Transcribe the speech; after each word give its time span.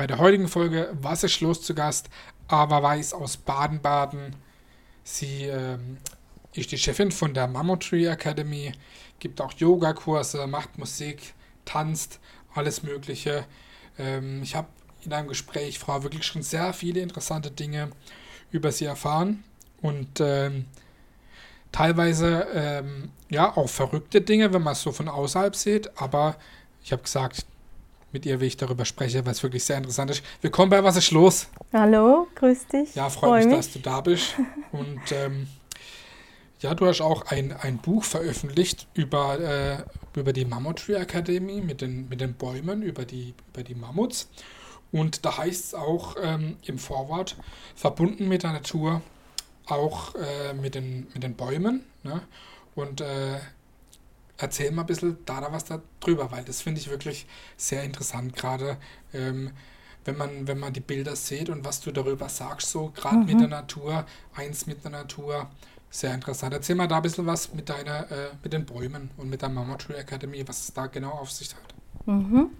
Bei 0.00 0.06
der 0.06 0.16
heutigen 0.16 0.48
Folge 0.48 0.88
Was 1.02 1.24
ist 1.24 1.42
los 1.42 1.60
zu 1.60 1.74
Gast? 1.74 2.08
Ava 2.48 2.82
Weiß 2.82 3.12
aus 3.12 3.36
Baden-Baden. 3.36 4.34
Sie 5.04 5.42
ähm, 5.44 5.98
ist 6.54 6.72
die 6.72 6.78
Chefin 6.78 7.10
von 7.12 7.34
der 7.34 7.46
Mammutry 7.46 8.06
Academy, 8.06 8.72
gibt 9.18 9.42
auch 9.42 9.52
Yogakurse, 9.52 10.46
macht 10.46 10.78
Musik, 10.78 11.34
tanzt, 11.66 12.18
alles 12.54 12.82
Mögliche. 12.82 13.44
Ähm, 13.98 14.42
ich 14.42 14.56
habe 14.56 14.68
in 15.02 15.12
einem 15.12 15.28
Gespräch 15.28 15.78
Frau 15.78 16.02
wirklich 16.02 16.24
schon 16.24 16.40
sehr 16.40 16.72
viele 16.72 17.00
interessante 17.00 17.50
Dinge 17.50 17.90
über 18.50 18.72
sie 18.72 18.86
erfahren 18.86 19.44
und 19.82 20.18
ähm, 20.20 20.64
teilweise 21.72 22.46
ähm, 22.54 23.10
ja 23.28 23.54
auch 23.54 23.68
verrückte 23.68 24.22
Dinge, 24.22 24.54
wenn 24.54 24.62
man 24.62 24.72
es 24.72 24.80
so 24.80 24.92
von 24.92 25.10
außerhalb 25.10 25.54
sieht, 25.54 26.00
aber 26.00 26.36
ich 26.82 26.90
habe 26.90 27.02
gesagt, 27.02 27.44
mit 28.12 28.26
ihr 28.26 28.40
will 28.40 28.48
ich 28.48 28.56
darüber 28.56 28.84
sprechen, 28.84 29.24
weil 29.24 29.32
es 29.32 29.42
wirklich 29.42 29.64
sehr 29.64 29.76
interessant 29.76 30.10
ist. 30.10 30.22
Willkommen 30.42 30.70
bei 30.70 30.82
Was 30.82 30.96
ist 30.96 31.10
los? 31.12 31.48
Hallo, 31.72 32.26
grüß 32.34 32.66
dich. 32.66 32.94
Ja, 32.94 33.08
freut 33.08 33.30
Freu 33.30 33.36
mich, 33.38 33.46
mich, 33.46 33.56
dass 33.56 33.72
du 33.72 33.78
da 33.78 34.00
bist. 34.00 34.34
Und 34.72 35.12
ähm, 35.12 35.46
ja, 36.60 36.74
du 36.74 36.86
hast 36.86 37.00
auch 37.00 37.26
ein, 37.26 37.52
ein 37.52 37.78
Buch 37.78 38.04
veröffentlicht 38.04 38.88
über, 38.94 39.38
äh, 39.40 40.18
über 40.18 40.32
die 40.32 40.44
Mammut 40.44 40.90
Akademie 40.90 41.60
mit 41.60 41.80
den, 41.80 42.08
mit 42.08 42.20
den 42.20 42.34
Bäumen, 42.34 42.82
über 42.82 43.04
die, 43.04 43.34
über 43.52 43.62
die 43.62 43.74
Mammuts. 43.74 44.28
Und 44.92 45.24
da 45.24 45.38
heißt 45.38 45.66
es 45.66 45.74
auch 45.74 46.16
ähm, 46.20 46.56
im 46.64 46.78
Vorwort, 46.78 47.36
verbunden 47.76 48.28
mit 48.28 48.42
der 48.42 48.52
Natur, 48.52 49.02
auch 49.66 50.16
äh, 50.16 50.52
mit, 50.54 50.74
den, 50.74 51.06
mit 51.14 51.22
den 51.22 51.34
Bäumen. 51.34 51.84
Ne? 52.02 52.22
Und 52.74 53.00
äh, 53.00 53.38
erzähl 54.40 54.70
mal 54.70 54.82
ein 54.82 54.86
bisschen 54.86 55.18
da, 55.26 55.40
da 55.40 55.52
was 55.52 55.64
darüber, 55.64 56.30
weil 56.30 56.44
das 56.44 56.62
finde 56.62 56.80
ich 56.80 56.90
wirklich 56.90 57.26
sehr 57.56 57.82
interessant, 57.84 58.34
gerade 58.34 58.76
ähm, 59.12 59.52
wenn, 60.04 60.16
man, 60.16 60.48
wenn 60.48 60.58
man 60.58 60.72
die 60.72 60.80
Bilder 60.80 61.16
sieht 61.16 61.48
und 61.50 61.64
was 61.64 61.80
du 61.80 61.90
darüber 61.90 62.28
sagst, 62.28 62.70
so 62.70 62.90
gerade 62.94 63.18
mhm. 63.18 63.26
mit 63.26 63.40
der 63.40 63.48
Natur, 63.48 64.06
eins 64.34 64.66
mit 64.66 64.82
der 64.84 64.90
Natur. 64.90 65.50
Sehr 65.92 66.14
interessant. 66.14 66.54
Erzähl 66.54 66.76
mal 66.76 66.86
da 66.86 66.98
ein 66.98 67.02
bisschen 67.02 67.26
was 67.26 67.52
mit 67.52 67.68
deiner, 67.68 68.10
äh, 68.12 68.28
mit 68.44 68.52
den 68.52 68.64
Bäumen 68.64 69.10
und 69.16 69.28
mit 69.28 69.42
der 69.42 69.48
Mama 69.48 69.74
Tree 69.74 69.94
Academy, 69.94 70.46
was 70.46 70.60
es 70.60 70.72
da 70.72 70.86
genau 70.86 71.10
auf 71.10 71.32
sich 71.32 71.52
hat. 71.52 71.74
Mhm. 72.06 72.50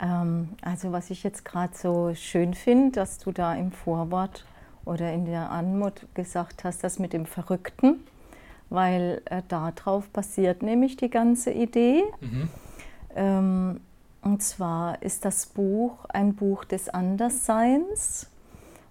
Ähm, 0.00 0.48
also 0.62 0.90
was 0.90 1.10
ich 1.10 1.22
jetzt 1.22 1.44
gerade 1.44 1.76
so 1.76 2.14
schön 2.14 2.54
finde, 2.54 2.92
dass 2.92 3.18
du 3.18 3.30
da 3.30 3.54
im 3.54 3.72
Vorwort 3.72 4.46
oder 4.86 5.12
in 5.12 5.26
der 5.26 5.50
Anmut 5.50 6.06
gesagt 6.14 6.64
hast, 6.64 6.82
das 6.82 6.98
mit 6.98 7.12
dem 7.12 7.26
Verrückten, 7.26 8.00
weil 8.74 9.22
äh, 9.26 9.42
darauf 9.48 10.08
basiert 10.08 10.62
nämlich 10.62 10.96
die 10.96 11.10
ganze 11.10 11.50
Idee. 11.50 12.02
Mhm. 12.20 12.48
Ähm, 13.16 13.80
und 14.22 14.42
zwar 14.42 15.02
ist 15.02 15.24
das 15.24 15.46
Buch 15.46 16.04
ein 16.08 16.34
Buch 16.34 16.64
des 16.64 16.88
Andersseins. 16.88 18.28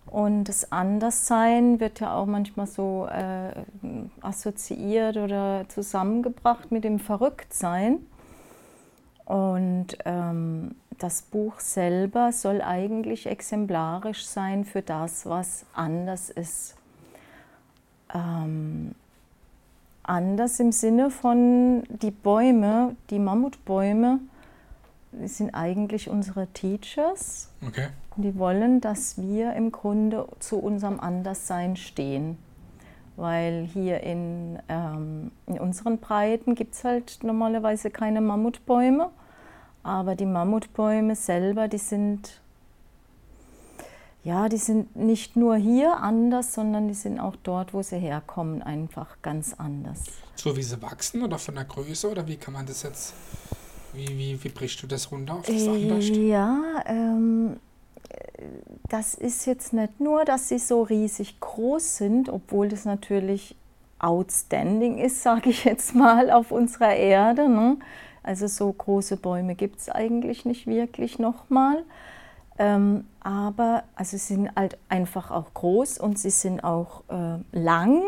Und 0.05 0.43
das 0.43 0.71
Anderssein 0.71 1.79
wird 1.79 1.99
ja 1.99 2.13
auch 2.15 2.27
manchmal 2.27 2.67
so 2.67 3.07
äh, 3.11 3.51
assoziiert 4.21 5.17
oder 5.17 5.65
zusammengebracht 5.69 6.71
mit 6.71 6.83
dem 6.83 6.99
Verrücktsein. 6.99 8.05
Und 9.25 9.97
ähm, 10.05 10.75
das 10.99 11.23
Buch 11.23 11.59
selber 11.59 12.31
soll 12.31 12.61
eigentlich 12.61 13.25
exemplarisch 13.25 14.25
sein 14.25 14.65
für 14.65 14.81
das, 14.81 15.25
was 15.25 15.65
anders 15.73 16.29
ist. 16.29 16.75
Ähm, 18.13 18.93
anders 20.03 20.59
im 20.59 20.71
Sinne 20.71 21.09
von 21.09 21.83
die 21.89 22.11
Bäume, 22.11 22.95
die 23.09 23.19
Mammutbäume, 23.19 24.19
sind 25.25 25.53
eigentlich 25.53 26.09
unsere 26.09 26.47
Teachers. 26.47 27.49
Okay. 27.65 27.87
Die 28.15 28.37
wollen, 28.37 28.81
dass 28.81 29.17
wir 29.21 29.53
im 29.53 29.71
Grunde 29.71 30.27
zu 30.39 30.57
unserem 30.57 30.99
Anderssein 30.99 31.75
stehen. 31.75 32.37
Weil 33.15 33.67
hier 33.71 34.01
in, 34.01 34.59
ähm, 34.69 35.31
in 35.45 35.59
unseren 35.59 35.99
Breiten 35.99 36.55
gibt 36.55 36.73
es 36.73 36.83
halt 36.83 37.19
normalerweise 37.21 37.91
keine 37.91 38.21
Mammutbäume. 38.21 39.09
Aber 39.83 40.15
die 40.15 40.25
Mammutbäume 40.25 41.15
selber, 41.15 41.67
die 41.67 41.77
sind, 41.77 42.41
ja, 44.23 44.47
die 44.47 44.57
sind 44.57 44.95
nicht 44.95 45.35
nur 45.35 45.57
hier 45.57 45.97
anders, 45.97 46.53
sondern 46.53 46.87
die 46.87 46.93
sind 46.93 47.19
auch 47.19 47.35
dort, 47.43 47.73
wo 47.73 47.81
sie 47.81 47.97
herkommen, 47.97 48.61
einfach 48.61 49.17
ganz 49.21 49.53
anders. 49.57 50.03
So 50.35 50.55
wie 50.55 50.63
sie 50.63 50.81
wachsen 50.81 51.23
oder 51.23 51.37
von 51.37 51.55
der 51.55 51.65
Größe 51.65 52.09
oder 52.09 52.25
wie 52.27 52.37
kann 52.37 52.53
man 52.53 52.65
das 52.65 52.83
jetzt, 52.83 53.13
wie, 53.93 54.07
wie, 54.07 54.41
wie 54.43 54.49
brichst 54.49 54.81
du 54.81 54.87
das 54.87 55.11
runter 55.11 55.35
auf 55.35 55.45
das 55.45 55.67
anders? 55.67 56.07
Ja, 56.09 56.83
ähm, 56.85 57.57
das 58.89 59.13
ist 59.13 59.45
jetzt 59.45 59.73
nicht 59.73 59.99
nur, 59.99 60.23
dass 60.23 60.49
sie 60.49 60.59
so 60.59 60.83
riesig 60.83 61.39
groß 61.39 61.97
sind, 61.97 62.29
obwohl 62.29 62.69
das 62.69 62.85
natürlich 62.85 63.55
outstanding 63.99 64.99
ist, 64.99 65.21
sage 65.21 65.49
ich 65.49 65.65
jetzt 65.65 65.95
mal, 65.95 66.31
auf 66.31 66.51
unserer 66.51 66.95
Erde. 66.95 67.49
Ne? 67.49 67.77
Also 68.21 68.47
so 68.47 68.71
große 68.71 69.17
Bäume 69.17 69.55
gibt 69.55 69.79
es 69.79 69.89
eigentlich 69.89 70.45
nicht 70.45 70.65
wirklich 70.65 71.19
nochmal. 71.19 71.83
Ähm, 72.57 73.05
aber 73.23 73.83
also 73.95 74.17
sie 74.17 74.35
sind 74.35 74.55
halt 74.55 74.77
einfach 74.89 75.31
auch 75.31 75.53
groß 75.53 75.97
und 75.97 76.19
sie 76.19 76.29
sind 76.29 76.63
auch 76.63 77.03
äh, 77.07 77.39
lang, 77.57 78.03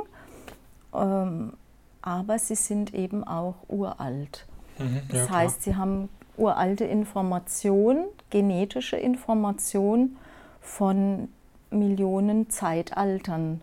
ähm, 0.94 1.54
aber 2.02 2.38
sie 2.38 2.56
sind 2.56 2.94
eben 2.94 3.24
auch 3.24 3.56
uralt. 3.68 4.46
Mhm, 4.78 4.96
ja, 4.96 5.02
das 5.08 5.30
heißt, 5.30 5.64
sie 5.64 5.76
haben 5.76 6.10
uralte 6.38 6.84
Informationen, 6.86 8.06
genetische 8.30 8.98
Informationen 8.98 10.18
von 10.60 11.30
Millionen 11.70 12.50
Zeitaltern. 12.50 13.62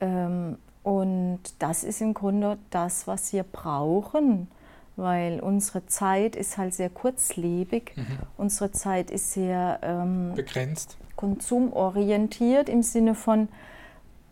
Ähm, 0.00 0.58
und 0.82 1.40
das 1.58 1.84
ist 1.84 2.00
im 2.00 2.14
Grunde 2.14 2.56
das, 2.70 3.06
was 3.06 3.32
wir 3.32 3.42
brauchen, 3.42 4.48
weil 4.98 5.40
unsere 5.40 5.86
Zeit 5.86 6.36
ist 6.36 6.58
halt 6.58 6.74
sehr 6.74 6.90
kurzlebig. 6.90 7.92
Mhm. 7.96 8.06
Unsere 8.36 8.72
Zeit 8.72 9.10
ist 9.10 9.32
sehr 9.32 9.78
ähm, 9.82 10.32
begrenzt, 10.34 10.98
konsumorientiert 11.16 12.68
im 12.68 12.82
Sinne 12.82 13.14
von, 13.14 13.48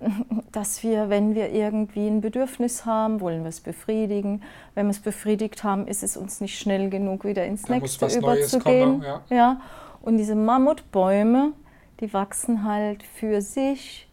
dass 0.53 0.83
wir, 0.83 1.09
wenn 1.09 1.35
wir 1.35 1.53
irgendwie 1.53 2.09
ein 2.09 2.21
Bedürfnis 2.21 2.85
haben, 2.85 3.21
wollen 3.21 3.43
wir 3.43 3.49
es 3.49 3.61
befriedigen. 3.61 4.43
Wenn 4.75 4.87
wir 4.87 4.91
es 4.91 5.01
befriedigt 5.01 5.63
haben, 5.63 5.87
ist 5.87 6.03
es 6.03 6.17
uns 6.17 6.41
nicht 6.41 6.59
schnell 6.59 6.91
genug, 6.91 7.25
wieder 7.25 7.47
ins 7.47 7.63
da 7.63 7.75
nächste 7.75 8.07
überzugehen. 8.07 9.03
Ja. 9.03 9.23
ja. 9.31 9.61
Und 10.03 10.19
diese 10.19 10.35
Mammutbäume, 10.35 11.53
die 12.01 12.13
wachsen 12.13 12.65
halt 12.65 13.03
für 13.05 13.41
sich, 13.41 14.09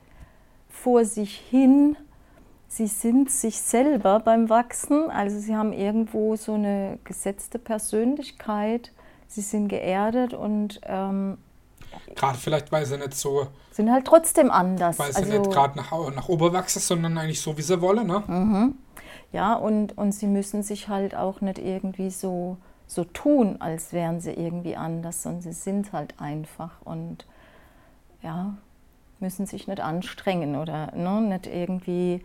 vor 0.69 1.03
sich 1.03 1.35
hin 1.49 1.97
sie 2.75 2.87
sind 2.87 3.29
sich 3.29 3.61
selber 3.61 4.19
beim 4.19 4.49
Wachsen, 4.49 5.11
also 5.11 5.37
sie 5.37 5.55
haben 5.55 5.73
irgendwo 5.73 6.35
so 6.35 6.55
eine 6.55 6.97
gesetzte 7.03 7.59
Persönlichkeit, 7.59 8.91
sie 9.27 9.41
sind 9.41 9.67
geerdet 9.67 10.33
und 10.33 10.81
ähm, 10.83 11.37
gerade 12.15 12.37
vielleicht, 12.37 12.71
weil 12.71 12.85
sie 12.87 12.97
nicht 12.97 13.13
so 13.13 13.47
sind 13.69 13.91
halt 13.91 14.05
trotzdem 14.05 14.49
anders. 14.49 14.97
Weil 14.97 15.11
sie 15.13 15.19
also, 15.19 15.39
nicht 15.39 15.51
gerade 15.51 15.77
nach, 15.77 15.91
nach 16.15 16.29
oben 16.29 16.53
wachsen, 16.53 16.79
sondern 16.79 17.17
eigentlich 17.17 17.41
so, 17.41 17.57
wie 17.57 17.61
sie 17.61 17.79
wollen, 17.79 18.07
ne? 18.07 18.23
Mhm. 18.25 18.75
Ja, 19.31 19.53
und, 19.53 19.97
und 19.97 20.11
sie 20.11 20.27
müssen 20.27 20.63
sich 20.63 20.89
halt 20.89 21.15
auch 21.15 21.41
nicht 21.41 21.59
irgendwie 21.59 22.09
so, 22.09 22.57
so 22.87 23.03
tun, 23.03 23.57
als 23.59 23.93
wären 23.93 24.19
sie 24.19 24.31
irgendwie 24.31 24.75
anders, 24.75 25.23
sondern 25.23 25.41
sie 25.41 25.53
sind 25.53 25.93
halt 25.93 26.19
einfach 26.19 26.81
und 26.83 27.25
ja, 28.21 28.55
müssen 29.23 29.47
sich 29.47 29.67
nicht 29.67 29.79
anstrengen 29.79 30.55
oder 30.55 30.91
ne, 30.95 31.21
nicht 31.21 31.47
irgendwie 31.47 32.23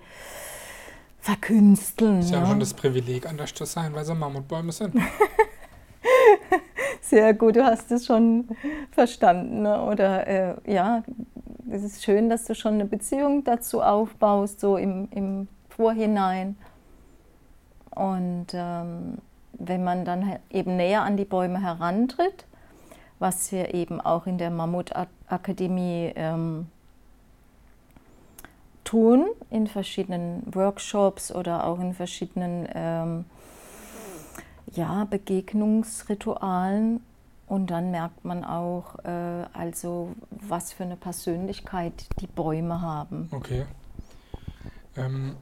verkünsteln. 1.21 2.21
Ist 2.21 2.31
ja, 2.31 2.41
ja. 2.41 2.47
schon 2.47 2.61
das 2.61 2.75
Privileg, 2.75 3.27
anders 3.27 3.55
zu 3.55 3.65
sein, 3.65 3.95
weil 3.95 4.05
sie 4.05 4.15
Mammutbäume 4.15 4.73
sind. 4.73 4.95
Sehr 7.01 7.33
gut, 7.35 7.57
du 7.57 7.65
hast 7.65 7.91
es 7.91 8.05
schon 8.05 8.49
verstanden. 8.91 9.63
Ne? 9.63 9.83
Oder 9.85 10.27
äh, 10.27 10.55
ja, 10.67 11.03
es 11.71 11.83
ist 11.83 12.05
schön, 12.05 12.29
dass 12.29 12.45
du 12.45 12.55
schon 12.55 12.75
eine 12.75 12.85
Beziehung 12.85 13.45
dazu 13.45 13.81
aufbaust, 13.81 14.61
so 14.61 14.77
im, 14.77 15.09
im 15.13 15.49
Vorhinein. 15.69 16.57
Und 17.95 18.49
ähm, 18.53 19.19
wenn 19.53 19.85
man 19.85 20.05
dann 20.05 20.39
eben 20.51 20.77
näher 20.77 21.03
an 21.03 21.17
die 21.17 21.25
Bäume 21.25 21.63
herantritt, 21.63 22.45
was 23.19 23.51
wir 23.53 23.75
eben 23.75 24.01
auch 24.01 24.27
in 24.27 24.39
der 24.39 24.51
Mammutakademie 24.51 26.13
ähm, 26.15 26.67
tun 28.89 29.27
in 29.51 29.67
verschiedenen 29.67 30.43
Workshops 30.55 31.31
oder 31.31 31.67
auch 31.67 31.79
in 31.79 31.93
verschiedenen 31.93 32.67
ähm, 32.75 33.25
ja, 34.73 35.05
Begegnungsritualen. 35.05 37.01
Und 37.47 37.67
dann 37.71 37.91
merkt 37.91 38.25
man 38.25 38.45
auch, 38.45 38.99
äh, 39.05 39.45
also 39.53 40.15
was 40.31 40.73
für 40.73 40.85
eine 40.85 40.97
Persönlichkeit 40.97 42.07
die 42.21 42.27
Bäume 42.27 42.81
haben. 42.81 43.29
Okay. 43.31 43.67
Ähm, 44.97 45.37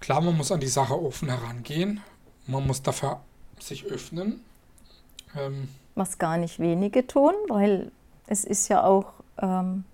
klar, 0.00 0.22
man 0.22 0.38
muss 0.38 0.50
an 0.50 0.60
die 0.60 0.68
Sache 0.68 0.98
offen 0.98 1.28
herangehen. 1.28 2.00
Man 2.46 2.66
muss 2.66 2.82
dafür 2.82 3.20
sich 3.60 3.84
öffnen. 3.84 4.40
Ähm, 5.36 5.68
was 5.94 6.16
gar 6.16 6.38
nicht 6.38 6.60
wenige 6.60 7.06
tun, 7.06 7.34
weil 7.48 7.92
es 8.26 8.44
ist 8.44 8.68
ja 8.68 8.84
auch 8.84 9.12
ähm, 9.38 9.84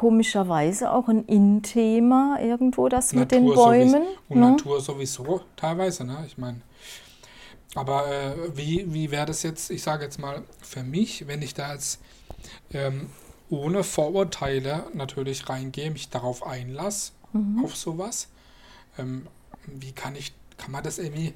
komischerweise 0.00 0.92
auch 0.92 1.08
ein 1.08 1.26
In-Thema 1.26 2.38
irgendwo, 2.40 2.88
das 2.88 3.12
Natur 3.12 3.20
mit 3.20 3.32
den 3.32 3.54
Bäumen. 3.54 4.02
Und 4.30 4.40
ne? 4.40 4.52
Natur 4.52 4.80
sowieso 4.80 5.42
teilweise, 5.56 6.04
ne? 6.04 6.24
Ich 6.26 6.38
meine, 6.38 6.62
aber 7.74 8.10
äh, 8.10 8.56
wie, 8.56 8.90
wie 8.94 9.10
wäre 9.10 9.26
das 9.26 9.42
jetzt, 9.42 9.70
ich 9.70 9.82
sage 9.82 10.04
jetzt 10.04 10.18
mal, 10.18 10.42
für 10.62 10.82
mich, 10.82 11.26
wenn 11.26 11.42
ich 11.42 11.52
da 11.52 11.74
jetzt 11.74 12.00
ähm, 12.72 13.10
ohne 13.50 13.84
Vorurteile 13.84 14.84
natürlich 14.94 15.50
reingehe, 15.50 15.90
mich 15.90 16.08
darauf 16.08 16.46
einlasse, 16.46 17.12
mhm. 17.34 17.62
auf 17.62 17.76
sowas, 17.76 18.28
ähm, 18.98 19.26
wie 19.66 19.92
kann 19.92 20.16
ich, 20.16 20.32
kann 20.56 20.72
man 20.72 20.82
das 20.82 20.98
irgendwie 20.98 21.34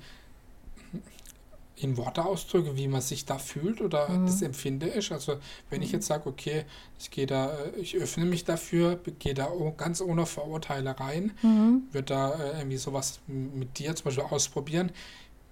in 1.76 1.96
Worte 1.96 2.24
ausdrücken, 2.24 2.76
wie 2.76 2.86
man 2.86 3.00
sich 3.00 3.24
da 3.24 3.38
fühlt 3.38 3.80
oder 3.80 4.08
mhm. 4.08 4.26
das 4.26 4.42
empfinde 4.42 4.88
ich. 4.88 5.10
Also 5.12 5.38
wenn 5.70 5.82
ich 5.82 5.92
jetzt 5.92 6.06
sage, 6.06 6.28
okay, 6.28 6.64
ich 6.98 7.10
gehe 7.10 7.26
da, 7.26 7.52
äh, 7.52 7.80
ich 7.80 7.96
öffne 7.96 8.24
mich 8.24 8.44
dafür, 8.44 9.00
gehe 9.18 9.34
da 9.34 9.48
ganz 9.76 10.00
ohne 10.00 10.26
Vorurteile 10.26 10.98
rein, 10.98 11.32
mhm. 11.42 11.82
würde 11.90 12.06
da 12.06 12.34
äh, 12.34 12.58
irgendwie 12.58 12.76
sowas 12.76 13.20
mit 13.26 13.78
dir 13.78 13.94
zum 13.96 14.04
Beispiel 14.04 14.24
ausprobieren. 14.24 14.92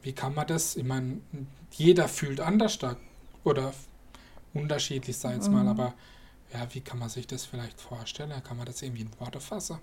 Wie 0.03 0.13
kann 0.13 0.35
man 0.35 0.47
das? 0.47 0.77
Ich 0.77 0.85
meine, 0.85 1.21
jeder 1.73 2.09
fühlt 2.09 2.41
anders 2.41 2.79
da 2.79 2.97
oder 3.45 3.73
unterschiedlich, 4.55 5.17
sei 5.17 5.35
es 5.35 5.49
mhm. 5.49 5.55
mal, 5.55 5.69
aber 5.69 5.95
ja, 6.53 6.67
wie 6.73 6.81
kann 6.81 6.99
man 6.99 7.09
sich 7.09 7.27
das 7.27 7.45
vielleicht 7.45 7.81
vorstellen? 7.81 8.31
Kann 8.45 8.57
man 8.57 8.67
das 8.67 8.83
irgendwie 8.83 9.03
in 9.03 9.11
Worte 9.19 9.41
fassen? 9.41 9.79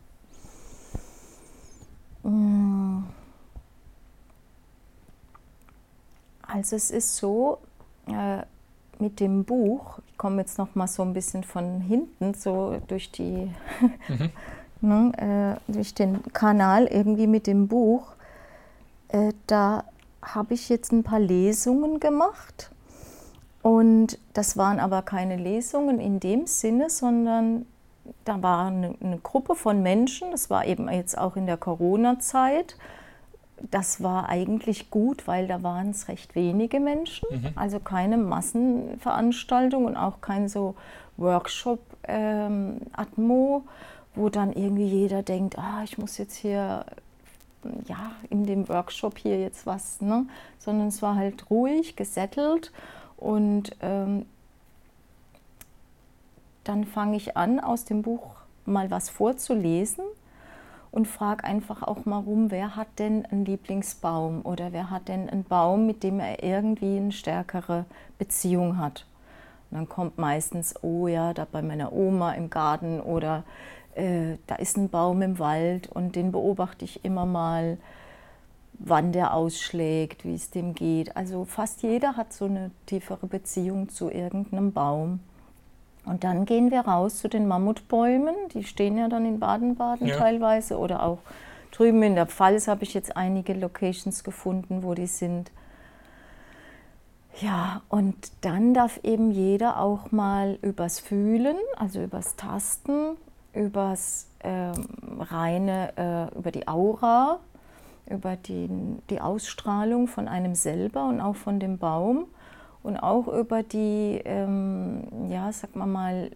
Also 6.59 6.75
es 6.75 6.91
ist 6.91 7.15
so, 7.15 7.59
äh, 8.07 8.41
mit 9.01 9.21
dem 9.21 9.45
Buch, 9.45 9.99
ich 10.09 10.17
komme 10.17 10.41
jetzt 10.41 10.57
noch 10.57 10.75
mal 10.75 10.87
so 10.87 11.03
ein 11.03 11.13
bisschen 11.13 11.45
von 11.45 11.79
hinten, 11.79 12.33
so 12.33 12.81
durch 12.89 13.13
die, 13.13 13.49
mhm. 14.09 14.29
ne, 14.81 15.57
äh, 15.69 15.71
durch 15.71 15.93
den 15.93 16.21
Kanal 16.33 16.85
irgendwie 16.87 17.27
mit 17.27 17.47
dem 17.47 17.69
Buch, 17.69 18.07
äh, 19.07 19.31
da 19.47 19.85
habe 20.21 20.53
ich 20.53 20.67
jetzt 20.67 20.91
ein 20.91 21.03
paar 21.03 21.21
Lesungen 21.21 22.01
gemacht. 22.01 22.71
Und 23.61 24.19
das 24.33 24.57
waren 24.57 24.81
aber 24.81 25.01
keine 25.01 25.37
Lesungen 25.37 26.01
in 26.01 26.19
dem 26.19 26.45
Sinne, 26.45 26.89
sondern 26.89 27.67
da 28.25 28.41
war 28.43 28.67
eine, 28.67 28.95
eine 29.01 29.19
Gruppe 29.19 29.55
von 29.55 29.81
Menschen, 29.81 30.31
das 30.31 30.49
war 30.49 30.65
eben 30.65 30.89
jetzt 30.89 31.17
auch 31.17 31.37
in 31.37 31.45
der 31.45 31.55
Corona-Zeit, 31.55 32.75
das 33.71 34.01
war 34.01 34.29
eigentlich 34.29 34.89
gut, 34.89 35.27
weil 35.27 35.47
da 35.47 35.61
waren 35.63 35.89
es 35.91 36.07
recht 36.07 36.35
wenige 36.35 36.79
Menschen, 36.79 37.27
mhm. 37.31 37.51
also 37.55 37.79
keine 37.79 38.17
Massenveranstaltung 38.17 39.85
und 39.85 39.97
auch 39.97 40.21
kein 40.21 40.47
so 40.47 40.75
Workshop-Atmo, 41.17 43.57
ähm, 43.57 43.63
wo 44.15 44.29
dann 44.29 44.53
irgendwie 44.53 44.87
jeder 44.87 45.23
denkt, 45.23 45.57
ah, 45.57 45.81
ich 45.83 45.97
muss 45.97 46.17
jetzt 46.17 46.35
hier 46.35 46.85
ja, 47.87 48.11
in 48.29 48.45
dem 48.45 48.69
Workshop 48.69 49.17
hier 49.17 49.39
jetzt 49.39 49.65
was, 49.65 50.01
ne? 50.01 50.25
sondern 50.59 50.87
es 50.87 51.01
war 51.01 51.15
halt 51.15 51.49
ruhig, 51.49 51.95
gesettelt 51.95 52.71
und 53.17 53.75
ähm, 53.81 54.25
dann 56.63 56.85
fange 56.85 57.17
ich 57.17 57.35
an, 57.35 57.59
aus 57.59 57.85
dem 57.85 58.01
Buch 58.01 58.31
mal 58.65 58.91
was 58.91 59.09
vorzulesen 59.09 60.05
und 60.91 61.07
frage 61.07 61.43
einfach 61.43 61.83
auch 61.83 62.05
mal 62.05 62.19
rum, 62.19 62.51
wer 62.51 62.75
hat 62.75 62.87
denn 62.97 63.25
einen 63.25 63.45
Lieblingsbaum 63.45 64.41
oder 64.43 64.71
wer 64.73 64.89
hat 64.89 65.07
denn 65.07 65.29
einen 65.29 65.43
Baum, 65.43 65.85
mit 65.85 66.03
dem 66.03 66.19
er 66.19 66.43
irgendwie 66.43 66.97
eine 66.97 67.11
stärkere 67.11 67.85
Beziehung 68.17 68.77
hat. 68.77 69.05
Und 69.69 69.77
dann 69.77 69.89
kommt 69.89 70.17
meistens, 70.17 70.73
oh 70.81 71.07
ja, 71.07 71.33
da 71.33 71.45
bei 71.49 71.61
meiner 71.61 71.93
Oma 71.93 72.33
im 72.33 72.49
Garten 72.49 72.99
oder 72.99 73.43
äh, 73.95 74.37
da 74.47 74.55
ist 74.55 74.77
ein 74.77 74.89
Baum 74.89 75.21
im 75.21 75.37
Wald 75.37 75.87
und 75.87 76.15
den 76.15 76.31
beobachte 76.31 76.85
ich 76.85 77.05
immer 77.05 77.25
mal, 77.25 77.77
wann 78.79 79.11
der 79.11 79.33
ausschlägt, 79.33 80.25
wie 80.25 80.35
es 80.35 80.49
dem 80.49 80.73
geht. 80.73 81.15
Also 81.15 81.45
fast 81.45 81.83
jeder 81.83 82.15
hat 82.15 82.33
so 82.33 82.45
eine 82.45 82.71
tiefere 82.85 83.27
Beziehung 83.27 83.89
zu 83.89 84.09
irgendeinem 84.09 84.71
Baum. 84.71 85.19
Und 86.05 86.23
dann 86.23 86.45
gehen 86.45 86.71
wir 86.71 86.81
raus 86.81 87.19
zu 87.19 87.27
den 87.27 87.47
Mammutbäumen, 87.47 88.35
die 88.53 88.63
stehen 88.63 88.97
ja 88.97 89.09
dann 89.09 89.25
in 89.25 89.39
Baden-Baden 89.39 90.07
ja. 90.07 90.17
teilweise 90.17 90.77
oder 90.77 91.03
auch 91.03 91.19
drüben 91.71 92.01
in 92.03 92.15
der 92.15 92.25
Pfalz 92.25 92.67
habe 92.67 92.83
ich 92.83 92.93
jetzt 92.93 93.15
einige 93.15 93.53
Locations 93.53 94.23
gefunden, 94.23 94.83
wo 94.83 94.93
die 94.93 95.07
sind. 95.07 95.51
Ja, 97.41 97.81
und 97.89 98.31
dann 98.41 98.73
darf 98.73 98.99
eben 99.03 99.31
jeder 99.31 99.79
auch 99.79 100.11
mal 100.11 100.57
übers 100.61 100.99
Fühlen, 100.99 101.55
also 101.77 102.01
übers 102.01 102.35
Tasten, 102.35 103.15
übers 103.53 104.27
äh, 104.39 104.71
reine, 105.19 105.93
äh, 105.95 106.37
über 106.37 106.51
die 106.51 106.67
Aura, 106.67 107.39
über 108.09 108.35
die, 108.35 108.69
die 109.09 109.21
Ausstrahlung 109.21 110.07
von 110.07 110.27
einem 110.27 110.55
selber 110.55 111.07
und 111.07 111.21
auch 111.21 111.35
von 111.35 111.59
dem 111.59 111.77
Baum 111.77 112.25
und 112.83 112.97
auch 112.97 113.27
über 113.27 113.63
die, 113.63 114.21
ähm, 114.25 115.03
ja, 115.29 115.51
sag 115.51 115.75
mal 115.75 115.85
mal, 115.85 116.31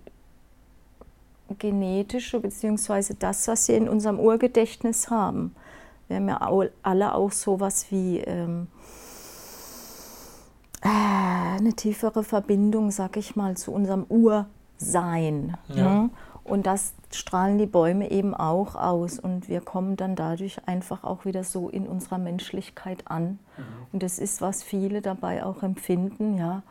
genetische, 1.59 2.39
beziehungsweise 2.39 3.15
das, 3.15 3.47
was 3.47 3.67
wir 3.67 3.77
in 3.77 3.87
unserem 3.89 4.19
Urgedächtnis 4.19 5.09
haben. 5.09 5.55
Wir 6.07 6.17
haben 6.17 6.27
ja 6.27 6.41
alle 6.81 7.15
auch 7.15 7.31
sowas 7.31 7.87
wie 7.89 8.19
ähm, 8.19 8.67
äh, 10.81 11.57
eine 11.57 11.73
tiefere 11.73 12.23
Verbindung, 12.23 12.91
sag 12.91 13.17
ich 13.17 13.35
mal, 13.35 13.55
zu 13.55 13.71
unserem 13.71 14.05
Ursein. 14.09 15.57
Ja. 15.69 15.75
Ne? 15.75 16.09
Und 16.43 16.65
das 16.65 16.93
strahlen 17.11 17.57
die 17.57 17.65
Bäume 17.65 18.11
eben 18.11 18.33
auch 18.33 18.75
aus. 18.75 19.19
Und 19.19 19.47
wir 19.47 19.61
kommen 19.61 19.95
dann 19.95 20.15
dadurch 20.15 20.57
einfach 20.67 21.03
auch 21.03 21.25
wieder 21.25 21.43
so 21.43 21.69
in 21.69 21.87
unserer 21.87 22.17
Menschlichkeit 22.17 23.03
an. 23.05 23.39
Mhm. 23.57 23.63
Und 23.93 24.03
das 24.03 24.19
ist, 24.19 24.41
was 24.41 24.63
viele 24.63 25.01
dabei 25.01 25.45
auch 25.45 25.63
empfinden. 25.63 26.37
Ja, 26.37 26.63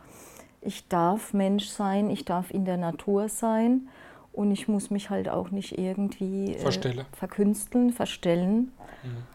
ich 0.60 0.86
darf 0.88 1.32
Mensch 1.32 1.68
sein, 1.68 2.10
ich 2.10 2.24
darf 2.24 2.50
in 2.50 2.64
der 2.64 2.76
Natur 2.76 3.28
sein. 3.28 3.88
Und 4.32 4.50
ich 4.50 4.66
muss 4.66 4.90
mich 4.90 5.10
halt 5.10 5.28
auch 5.28 5.50
nicht 5.50 5.78
irgendwie 5.78 6.54
äh, 6.54 7.04
verkünsteln, 7.12 7.92
verstellen. 7.92 8.72
Mhm. 9.02 9.32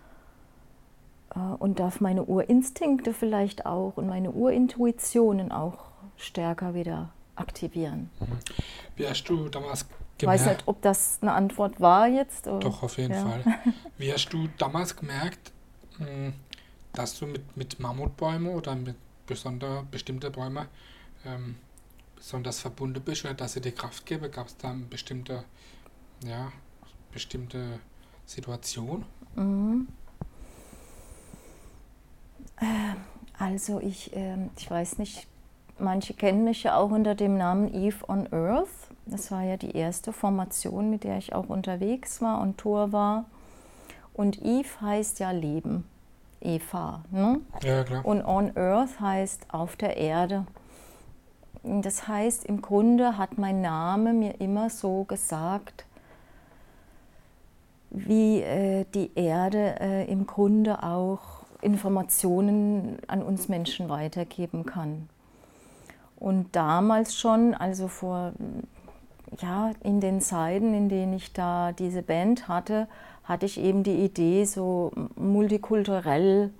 Äh, 1.36 1.56
und 1.60 1.80
darf 1.80 2.02
meine 2.02 2.24
Urinstinkte 2.24 3.14
vielleicht 3.14 3.66
auch 3.66 3.94
und 3.96 4.08
meine 4.08 4.32
Urintuitionen 4.32 5.52
auch 5.52 5.86
stärker 6.16 6.74
wieder 6.74 7.10
aktivieren. 7.36 8.10
Mhm. 8.20 8.26
Wie 8.96 9.08
hast 9.08 9.26
du 9.26 9.50
damals 9.50 9.86
ich 10.20 10.28
weiß 10.28 10.46
nicht, 10.48 10.64
ob 10.66 10.82
das 10.82 11.20
eine 11.22 11.34
Antwort 11.34 11.80
war 11.80 12.08
jetzt. 12.08 12.48
Oder? 12.48 12.60
Doch, 12.60 12.84
auf 12.84 12.98
jeden 12.98 13.14
ja. 13.14 13.22
Fall. 13.22 13.44
Wie 13.98 14.12
hast 14.12 14.30
du 14.30 14.48
damals 14.58 14.96
gemerkt, 14.96 15.52
hm, 15.98 16.34
dass 16.94 17.20
du 17.20 17.28
mit, 17.28 17.56
mit 17.56 17.80
Mammutbäumen 17.80 18.54
oder 18.54 18.76
mit 18.76 18.96
besonder, 19.26 19.86
bestimmten 19.90 20.32
Bäumen 20.32 20.68
ähm, 21.26 21.56
besonders 22.16 22.60
verbunden 22.60 23.02
bist 23.02 23.26
oder 23.26 23.34
dass 23.34 23.54
sie 23.54 23.62
dir 23.62 23.74
Kraft 23.74 24.06
geben? 24.06 24.32
Gab 24.32 24.48
es 24.48 24.58
da 24.58 24.72
eine 24.72 24.84
bestimmte, 24.84 25.44
ja, 26.24 26.52
bestimmte 27.12 27.80
Situation? 28.26 29.06
Mhm. 29.36 29.88
Ähm, 32.60 32.96
also 33.38 33.80
ich, 33.80 34.16
äh, 34.16 34.38
ich 34.58 34.70
weiß 34.70 34.98
nicht, 34.98 35.28
manche 35.78 36.14
kennen 36.14 36.44
mich 36.44 36.64
ja 36.64 36.76
auch 36.76 36.90
unter 36.90 37.16
dem 37.16 37.38
Namen 37.38 37.74
Eve 37.74 38.08
on 38.08 38.32
Earth. 38.34 38.90
Das 39.10 39.32
war 39.32 39.44
ja 39.44 39.58
die 39.58 39.76
erste 39.76 40.12
Formation, 40.12 40.90
mit 40.90 41.04
der 41.04 41.18
ich 41.18 41.34
auch 41.34 41.48
unterwegs 41.48 42.22
war 42.22 42.42
und 42.42 42.58
Tour 42.58 42.92
war. 42.92 43.26
Und 44.14 44.44
Eve 44.44 44.82
heißt 44.82 45.20
ja 45.20 45.32
Leben, 45.32 45.86
Eva. 46.42 47.04
Ne? 47.12 47.40
Ja, 47.62 47.84
klar. 47.84 48.06
Und 48.06 48.26
on 48.26 48.56
Earth 48.58 49.00
heißt 49.00 49.54
auf 49.54 49.76
der 49.76 49.98
Erde. 49.98 50.46
Das 51.64 52.08
heißt, 52.08 52.46
im 52.46 52.62
Grunde 52.62 53.18
hat 53.18 53.38
mein 53.38 53.62
Name 53.62 54.14
mir 54.14 54.40
immer 54.40 54.70
so 54.70 55.04
gesagt, 55.04 55.86
wie 57.90 58.42
äh, 58.42 58.86
die 58.94 59.12
Erde 59.16 59.80
äh, 59.80 60.12
im 60.12 60.28
Grunde 60.28 60.84
auch 60.84 61.46
Informationen 61.62 62.98
an 63.08 63.22
uns 63.22 63.50
Menschen 63.50 63.90
weitergeben 63.90 64.66
kann. 64.66 65.10
Und 66.20 66.56
damals 66.56 67.16
schon, 67.16 67.54
also 67.54 67.88
vor, 67.88 68.34
ja, 69.42 69.72
in 69.84 70.00
den 70.00 70.22
Zeiten, 70.22 70.74
in 70.74 70.90
denen 70.90 71.14
ich 71.14 71.34
da 71.34 71.72
diese 71.72 72.02
Band 72.02 72.48
hatte, 72.48 72.88
hatte 73.24 73.46
ich 73.46 73.60
eben 73.60 73.84
die 73.84 74.04
Idee, 74.04 74.46
so 74.46 74.92
multikulturell 75.16 76.52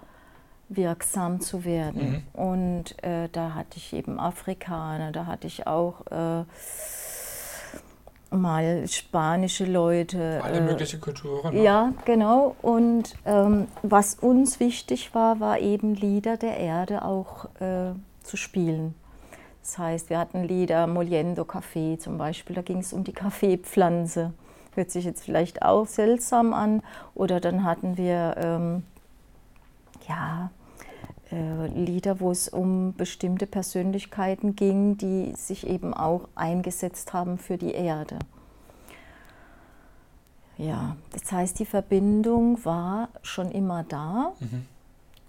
wirksam 0.70 1.40
zu 1.40 1.64
werden. 1.64 2.24
Mhm. 2.34 2.42
Und 2.42 3.04
äh, 3.04 3.30
da 3.32 3.54
hatte 3.54 3.78
ich 3.78 3.94
eben 3.94 4.20
Afrikaner, 4.20 5.12
da 5.12 5.26
hatte 5.26 5.48
ich 5.48 5.66
auch 5.66 6.06
äh, 6.08 6.44
mal 8.36 8.88
spanische 8.88 9.66
Leute. 9.66 10.42
Alle 10.44 10.58
äh, 10.58 10.62
möglichen 10.62 11.00
Kulturen. 11.00 11.56
ne? 11.56 11.64
Ja, 11.64 11.94
genau. 12.06 12.56
Und 12.62 13.16
ähm, 13.26 13.68
was 13.82 14.16
uns 14.16 14.60
wichtig 14.60 15.16
war, 15.16 15.40
war 15.40 15.60
eben 15.60 15.96
Lieder 15.96 16.38
der 16.38 16.58
Erde 16.58 17.06
auch 17.06 17.46
äh, 17.62 17.94
zu 18.24 18.36
spielen. 18.38 18.94
Das 19.68 19.78
heißt, 19.78 20.10
wir 20.10 20.18
hatten 20.18 20.46
Lieder 20.46 20.88
Moliendo 20.88 21.44
Café 21.44 22.00
zum 22.00 22.18
Beispiel, 22.18 22.56
da 22.56 22.62
ging 22.62 22.78
es 22.78 22.94
um 22.94 23.04
die 23.04 23.12
Kaffeepflanze. 23.12 24.32
Hört 24.76 24.92
sich 24.92 25.04
jetzt 25.04 25.26
vielleicht 25.26 25.62
auch 25.62 25.86
seltsam 25.86 26.54
an. 26.54 26.82
Oder 27.16 27.42
dann 27.42 27.66
hatten 27.66 27.98
wir 27.98 28.36
ähm, 28.38 28.84
ja, 30.08 30.52
äh, 31.34 31.68
Lieder, 31.68 32.22
wo 32.22 32.32
es 32.32 32.48
um 32.48 32.94
bestimmte 32.94 33.46
Persönlichkeiten 33.46 34.56
ging, 34.56 34.98
die 34.98 35.34
sich 35.36 35.68
eben 35.68 35.94
auch 35.94 36.30
eingesetzt 36.34 37.12
haben 37.12 37.38
für 37.38 37.58
die 37.58 37.74
Erde. 37.74 38.20
Ja, 40.58 40.96
das 41.12 41.30
heißt, 41.30 41.60
die 41.60 41.66
Verbindung 41.66 42.64
war 42.64 43.10
schon 43.22 43.52
immer 43.52 43.84
da. 43.84 44.32
Mhm. 44.40 44.66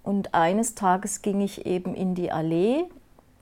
Und 0.05 0.35
eines 0.35 0.77
Tages 0.77 1.23
ging 1.23 1.41
ich 1.41 1.67
eben 1.67 1.97
in 1.97 2.15
die 2.15 2.31
Allee 2.31 2.85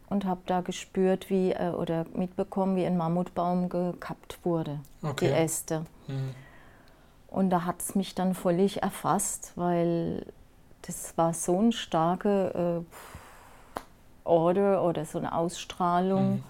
und 0.09 0.25
habe 0.25 0.41
da 0.47 0.61
gespürt, 0.61 1.31
wie 1.31 1.53
äh, 1.53 1.71
oder 1.71 2.07
mitbekommen, 2.15 2.77
wie 2.77 2.87
ein 2.87 2.97
Mammutbaum 2.97 3.69
gekappt 3.69 4.39
wurde, 4.45 4.81
die 5.03 5.07
Okay. 5.07 5.33
Äste. 5.33 5.87
Mhm. 6.07 6.35
Und 7.29 7.51
da 7.51 7.65
hat 7.65 7.81
es 7.81 7.95
mich 7.95 8.15
dann 8.15 8.35
völlig 8.35 8.83
erfasst, 8.83 9.53
weil 9.57 10.25
das 10.83 11.17
war 11.19 11.35
so 11.35 11.59
eine 11.59 11.73
starke 11.73 12.85
äh, 12.85 14.27
Order 14.27 14.83
oder 14.85 15.05
so 15.05 15.19
eine 15.19 15.35
Ausstrahlung. 15.35 16.37
Mhm. 16.37 16.43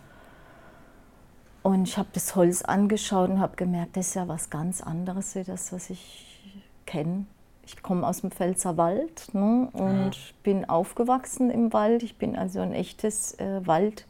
Und 1.63 1.89
ich 1.89 1.99
habe 1.99 2.09
das 2.13 2.37
Holz 2.37 2.63
angeschaut 2.63 3.31
und 3.31 3.41
habe 3.41 3.57
gemerkt, 3.57 3.97
das 3.97 4.09
ist 4.09 4.15
ja 4.15 4.29
was 4.29 4.51
ganz 4.51 4.81
anderes, 4.81 5.35
wie 5.35 5.43
das, 5.43 5.73
was 5.73 5.91
ich 5.91 6.63
kenne. 6.87 7.27
Ich 7.67 7.83
komme 7.83 8.07
aus 8.07 8.21
dem 8.21 8.31
Pfälzerwald 8.31 9.35
ne, 9.35 9.69
und 9.73 10.15
Ja. 10.15 10.33
bin 10.45 10.69
aufgewachsen 10.69 11.51
im 11.51 11.73
Wald. 11.73 12.03
Ich 12.05 12.17
bin 12.17 12.37
also 12.37 12.61
ein 12.61 12.73
echtes 12.73 13.35
äh, 13.41 13.67
Wald, 13.67 14.07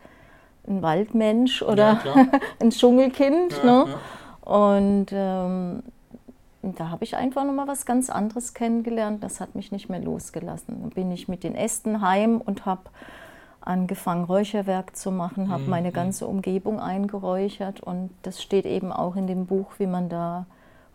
ein 0.68 0.82
Waldmensch 0.82 1.62
Ja, 1.62 1.68
oder 1.68 1.96
klar. 1.96 2.16
ein 2.60 2.70
Dschungelkind. 2.70 3.52
Ja, 3.56 3.64
ne? 3.84 3.90
ja. 3.90 4.50
Und 4.52 5.06
ähm, 5.12 5.82
da 6.62 6.90
habe 6.90 7.04
ich 7.04 7.16
einfach 7.16 7.44
nochmal 7.44 7.66
was 7.66 7.86
ganz 7.86 8.10
anderes 8.10 8.52
kennengelernt. 8.52 9.25
Das 9.25 9.40
hat 9.40 9.54
mich 9.54 9.72
nicht 9.72 9.88
mehr 9.88 10.00
losgelassen. 10.00 10.78
Dann 10.82 10.90
bin 10.90 11.10
ich 11.10 11.26
mit 11.28 11.42
den 11.42 11.54
Ästen 11.54 12.00
heim 12.02 12.40
und 12.40 12.66
habe 12.66 12.82
angefangen, 13.60 14.25
Räucherwerk 14.25 14.94
zu 14.96 15.10
machen, 15.10 15.48
habe 15.50 15.64
Mhm, 15.64 15.70
meine 15.70 15.92
ganze 15.92 16.26
Umgebung 16.26 16.78
eingeräuchert. 16.78 17.80
Und 17.80 18.10
das 18.22 18.42
steht 18.42 18.66
eben 18.66 18.92
auch 18.92 19.16
in 19.16 19.26
dem 19.26 19.46
Buch, 19.46 19.66
wie 19.78 19.86
man 19.86 20.08
da 20.08 20.46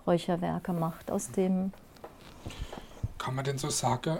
Räucherwerke 0.06 0.74
macht 0.74 1.12
aus 1.12 1.32
dem. 1.32 1.74
Kann 3.22 3.36
man 3.36 3.46
denn 3.46 3.58
so 3.60 3.70
sagen, 3.70 4.18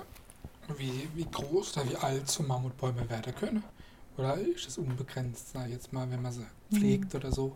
wie, 0.78 1.10
wie 1.16 1.26
groß 1.26 1.78
oder 1.78 1.90
wie 1.90 1.96
alt 1.98 2.30
so 2.30 2.44
Mammutbäume 2.44 3.10
werden 3.10 3.34
können? 3.36 3.64
Oder 4.18 4.36
ist 4.38 4.68
es 4.68 4.78
unbegrenzt, 4.78 5.52
sag 5.54 5.70
jetzt 5.70 5.92
mal, 5.94 6.10
wenn 6.12 6.22
man 6.22 6.32
sie 6.34 6.46
Mhm. 6.70 6.78
pflegt 6.78 7.16
oder 7.16 7.32
so? 7.32 7.56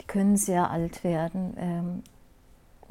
Die 0.00 0.06
können 0.06 0.36
sehr 0.36 0.70
alt 0.70 1.04
werden. 1.04 1.54
Ähm, 1.58 2.02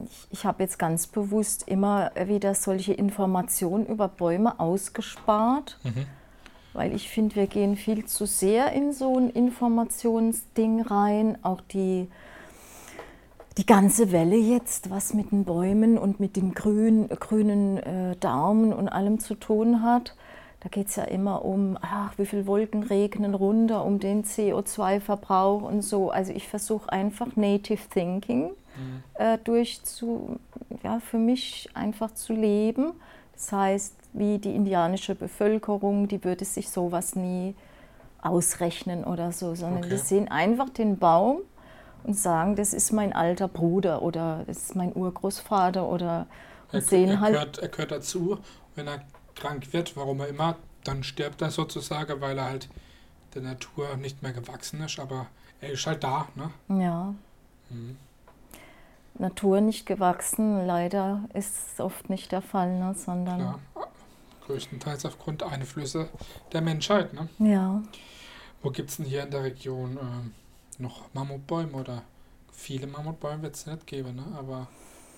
ich 0.06 0.28
ich 0.32 0.46
habe 0.46 0.64
jetzt 0.64 0.80
ganz 0.80 1.08
bewusst 1.08 1.68
immer 1.68 2.12
wieder 2.28 2.56
solche 2.56 2.94
Informationen 2.94 3.86
über 3.88 4.08
Bäume 4.10 4.60
ausgespart. 4.60 5.80
Mhm. 5.84 6.06
Weil 6.74 6.94
ich 6.94 7.10
finde, 7.10 7.36
wir 7.38 7.48
gehen 7.48 7.78
viel 7.78 8.06
zu 8.06 8.26
sehr 8.28 8.74
in 8.74 8.94
so 8.94 9.18
ein 9.18 9.30
Informationsding 9.30 10.82
rein. 10.82 11.38
Auch 11.44 11.62
die, 11.62 12.10
die 13.58 13.66
ganze 13.66 14.12
Welle 14.12 14.36
jetzt, 14.36 14.90
was 14.90 15.14
mit 15.14 15.32
den 15.32 15.46
Bäumen 15.46 15.98
und 15.98 16.20
mit 16.20 16.36
dem 16.36 16.54
grün, 16.54 17.08
grünen 17.08 17.78
äh, 17.78 18.16
Daumen 18.18 18.74
und 18.74 18.90
allem 18.90 19.20
zu 19.20 19.36
tun 19.36 19.82
hat. 19.82 20.16
Da 20.60 20.70
geht 20.70 20.88
es 20.88 20.96
ja 20.96 21.04
immer 21.04 21.46
um, 21.46 21.78
ach, 21.80 22.18
wie 22.18 22.26
viel 22.26 22.48
Wolken 22.48 22.84
regnen 22.84 23.36
runter, 23.36 23.86
um 23.86 24.00
den 24.00 24.24
CO2-Verbrauch 24.24 25.62
und 25.62 25.84
so. 25.84 26.10
Also 26.10 26.34
ich 26.34 26.48
versuche 26.48 26.92
einfach 26.92 27.36
Native 27.36 27.82
Thinking 27.90 28.52
Mhm. 28.78 29.04
äh, 29.14 29.38
durch 29.42 29.82
zu, 29.84 30.38
ja, 30.84 31.00
für 31.00 31.18
mich 31.18 31.70
einfach 31.76 32.14
zu 32.14 32.34
leben. 32.34 32.92
Das 33.34 33.54
heißt, 33.54 33.96
wie 34.12 34.38
die 34.38 34.54
indianische 34.54 35.16
Bevölkerung, 35.16 36.10
die 36.10 36.22
würde 36.26 36.44
sich 36.44 36.70
sowas 36.70 37.16
nie 37.16 37.56
ausrechnen 38.22 39.06
oder 39.06 39.32
so, 39.32 39.56
sondern 39.56 39.84
Okay. 39.86 39.90
die 39.92 39.98
sehen 39.98 40.28
einfach 40.30 40.70
den 40.70 40.98
Baum 40.98 41.38
und 42.06 42.18
sagen, 42.18 42.56
das 42.56 42.74
ist 42.74 42.92
mein 42.92 43.14
alter 43.14 43.48
Bruder 43.48 44.02
oder 44.02 44.44
das 44.46 44.58
ist 44.58 44.76
mein 44.76 44.94
Urgroßvater 44.96 45.88
oder 45.88 46.28
Er, 46.72 46.82
sehen 46.82 47.10
er, 47.10 47.20
halt, 47.20 47.34
gehört, 47.34 47.58
er 47.60 47.68
gehört 47.70 47.92
dazu. 47.92 48.40
Wenn 48.76 48.88
er 48.88 49.02
krank 49.36 49.74
wird, 49.74 49.96
warum 49.98 50.20
er 50.20 50.28
immer, 50.28 50.56
dann 50.84 51.04
stirbt 51.04 51.42
er 51.42 51.52
sozusagen, 51.52 52.22
weil 52.22 52.38
er 52.38 52.46
halt 52.46 52.70
der 53.34 53.42
Natur 53.42 53.98
nicht 53.98 54.22
mehr 54.22 54.34
gewachsen 54.34 54.82
ist. 54.82 55.00
Aber 55.00 55.28
er 55.62 55.72
ist 55.72 55.86
halt 55.88 56.04
da. 56.04 56.28
Ne? 56.36 56.52
ja, 56.80 57.14
Mhm. 57.70 57.98
Natur 59.18 59.62
nicht 59.62 59.86
gewachsen. 59.86 60.68
Leider 60.68 61.24
ist 61.34 61.74
es 61.74 61.80
oft 61.80 62.10
nicht 62.10 62.32
der 62.32 62.42
Fall, 62.44 62.78
ne, 62.78 62.94
sondern 62.94 63.40
Klar. 63.40 63.60
Größtenteils 64.46 65.06
aufgrund 65.06 65.42
Einflüsse 65.42 66.10
der 66.52 66.62
Menschheit. 66.62 67.14
Ne? 67.14 67.28
ja. 67.40 67.82
Wo 68.62 68.70
gibt 68.72 68.90
es 68.90 68.98
denn 68.98 69.06
hier 69.06 69.24
in 69.24 69.32
der 69.32 69.44
Region 69.44 69.98
ähm, 70.02 70.34
noch 70.80 71.14
Mammutbäume 71.14 71.74
oder 71.78 72.04
viele 72.52 72.88
Mammutbäume 72.88 73.44
wird 73.44 73.56
es 73.56 73.66
nicht 73.66 73.88
geben, 73.88 74.16
ne? 74.16 74.26
aber 74.38 74.68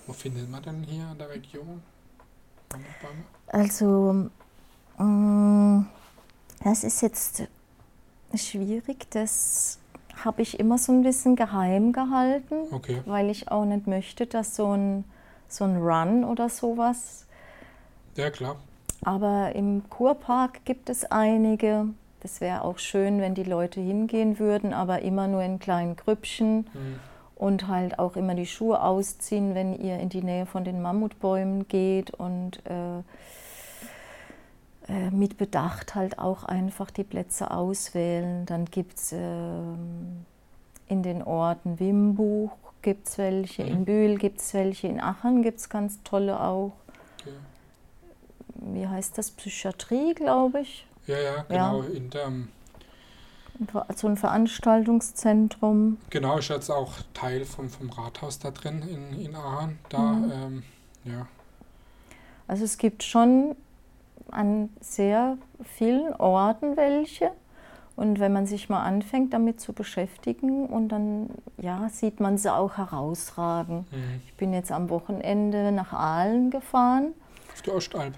wo 0.06 0.12
findet 0.12 0.48
man 0.50 0.62
denn 0.62 0.82
hier 0.84 1.10
in 1.12 1.18
der 1.18 1.30
Region 1.30 1.82
Mammutbäume? 2.70 3.24
Also, 3.46 4.30
mm, 4.98 5.82
das 6.64 6.84
ist 6.84 7.02
jetzt 7.02 7.44
schwierig. 8.34 9.10
Das 9.10 9.78
habe 10.24 10.42
ich 10.42 10.58
immer 10.60 10.78
so 10.78 10.92
ein 10.92 11.02
bisschen 11.02 11.36
geheim 11.36 11.92
gehalten, 11.92 12.56
Okay, 12.70 13.02
weil 13.04 13.30
ich 13.30 13.50
auch 13.50 13.64
nicht 13.64 13.86
möchte, 13.86 14.26
dass 14.26 14.56
so 14.56 14.72
ein, 14.76 15.04
so 15.48 15.64
ein 15.64 15.76
Run 15.78 16.24
oder 16.24 16.48
sowas. 16.48 17.26
ja 18.16 18.30
klar. 18.30 18.56
Aber 19.02 19.54
im 19.54 19.88
Kurpark 19.90 20.64
gibt 20.64 20.90
es 20.90 21.04
einige. 21.04 21.88
Das 22.20 22.40
wäre 22.40 22.62
auch 22.64 22.78
schön, 22.78 23.20
wenn 23.20 23.34
die 23.34 23.44
Leute 23.44 23.80
hingehen 23.80 24.38
würden, 24.38 24.72
aber 24.72 25.02
immer 25.02 25.28
nur 25.28 25.42
in 25.42 25.58
kleinen 25.58 25.94
Grüppchen 25.96 26.66
Mhm. 26.72 27.00
und 27.36 27.68
halt 27.68 27.98
auch 27.98 28.16
immer 28.16 28.34
die 28.34 28.46
Schuhe 28.46 28.82
ausziehen, 28.82 29.54
wenn 29.54 29.74
ihr 29.80 29.98
in 30.00 30.08
die 30.08 30.22
Nähe 30.22 30.44
von 30.46 30.64
den 30.64 30.82
Mammutbäumen 30.82 31.68
geht 31.68 32.10
und 32.10 32.60
äh, 32.66 32.98
äh, 34.88 35.10
mit 35.10 35.36
Bedacht 35.38 35.94
halt 35.94 36.18
auch 36.18 36.44
einfach 36.44 36.90
die 36.90 37.04
Plätze 37.04 37.50
auswählen. 37.50 38.46
Dann 38.46 38.64
gibt 38.64 38.96
es 38.98 39.12
ähm, 39.12 40.24
in 40.88 41.02
den 41.02 41.22
Orten 41.22 41.78
Wimbuch 41.78 42.50
gibt 42.82 43.08
es 43.08 43.18
welche, 43.18 43.64
Mhm. 43.64 43.68
in 43.70 43.84
Bühl 43.84 44.18
gibt 44.18 44.40
es 44.40 44.54
welche, 44.54 44.88
in 44.88 45.00
Aachen 45.00 45.42
gibt 45.42 45.58
es 45.58 45.68
ganz 45.68 46.02
tolle 46.04 46.40
auch. 46.40 46.72
Okay. 47.20 47.32
Wie 48.54 48.86
heißt 48.86 49.18
das? 49.18 49.30
Psychiatrie, 49.32 50.14
glaube 50.14 50.60
ich. 50.60 50.86
Ja, 51.08 51.18
ja, 51.18 51.44
genau. 51.48 51.80
In 51.82 52.10
der, 52.10 52.30
So 53.96 54.06
ein 54.06 54.16
Veranstaltungszentrum. 54.16 55.96
genau, 56.10 56.38
ist 56.38 56.48
jetzt 56.48 56.70
auch 56.70 56.92
Teil 57.14 57.44
vom, 57.44 57.68
vom 57.70 57.90
Rathaus 57.90 58.38
da 58.38 58.50
drin 58.52 58.82
in, 58.82 59.18
in 59.20 59.34
Aachen. 59.34 59.78
Da, 59.88 59.98
Mhm. 59.98 60.32
ähm, 60.32 60.62
ja. 61.04 61.26
Also 62.46 62.64
es 62.64 62.78
gibt 62.78 63.02
schon 63.02 63.56
an 64.30 64.68
sehr 64.80 65.38
vielen 65.64 66.14
Orten 66.14 66.76
welche. 66.76 67.30
Und 67.96 68.20
wenn 68.20 68.32
man 68.32 68.46
sich 68.46 68.68
mal 68.68 68.82
anfängt, 68.84 69.32
damit 69.32 69.60
zu 69.60 69.72
beschäftigen, 69.72 70.66
und 70.66 70.90
dann 70.90 71.30
ja, 71.56 71.88
sieht 71.88 72.20
man 72.20 72.38
sie 72.38 72.52
auch 72.54 72.76
herausragen. 72.76 73.86
Mhm. 73.90 74.20
Ich 74.26 74.34
bin 74.34 74.52
jetzt 74.52 74.70
am 74.70 74.88
Wochenende 74.88 75.72
nach 75.72 75.92
Aalen 75.92 76.50
gefahren. 76.50 77.12
Auf 77.52 77.62
der 77.62 77.74
Ostalb. 77.74 78.14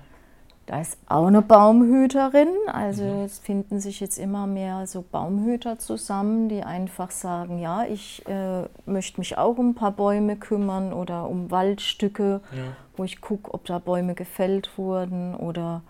Da 0.71 0.81
ist 0.83 0.99
auch 1.09 1.27
eine 1.27 1.43
Baumhüterin. 1.43 2.47
Also 2.73 3.03
Mhm. 3.03 3.23
es 3.25 3.39
finden 3.41 3.81
sich 3.81 3.99
jetzt 3.99 4.19
immer 4.19 4.47
mehr 4.47 4.87
so 4.87 5.03
Baumhüter 5.03 5.81
zusammen, 5.81 6.49
die 6.49 6.63
einfach 6.63 7.11
sagen, 7.11 7.59
ja, 7.59 7.83
ich 7.87 8.25
äh, 8.29 8.69
möchte 8.87 9.19
mich 9.21 9.37
auch 9.37 9.59
um 9.59 9.71
ein 9.71 9.75
paar 9.75 9.91
Bäume 9.91 10.37
kümmern 10.37 10.93
oder 10.93 11.29
um 11.29 11.51
Waldstücke, 11.51 12.41
Ja. 12.53 12.63
wo 12.97 13.03
ich 13.03 13.21
gucke, 13.21 13.53
ob 13.53 13.65
da 13.65 13.81
Bäume 13.81 14.15
gefällt 14.15 14.79
wurden 14.79 15.35
oder 15.35 15.83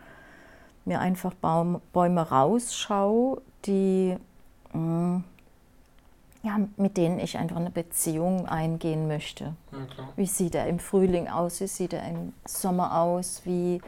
mir 0.86 1.00
einfach 1.00 1.34
Baum, 1.34 1.82
Bäume 1.92 2.22
rausschaue, 2.30 3.42
die 3.66 4.16
mh, 4.72 5.20
ja, 6.42 6.58
mit 6.78 6.96
denen 6.96 7.18
ich 7.18 7.36
einfach 7.36 7.56
eine 7.56 7.68
Beziehung 7.70 8.46
eingehen 8.48 9.08
möchte. 9.08 9.52
ja. 9.72 9.78
Wie 10.16 10.24
sieht 10.24 10.54
er 10.54 10.68
im 10.68 10.78
Frühling 10.78 11.28
aus? 11.28 11.60
Wie 11.60 11.66
sieht 11.66 11.92
er 11.92 12.08
im 12.08 12.32
Sommer 12.46 12.98
aus? 12.98 13.42
Wie 13.44 13.82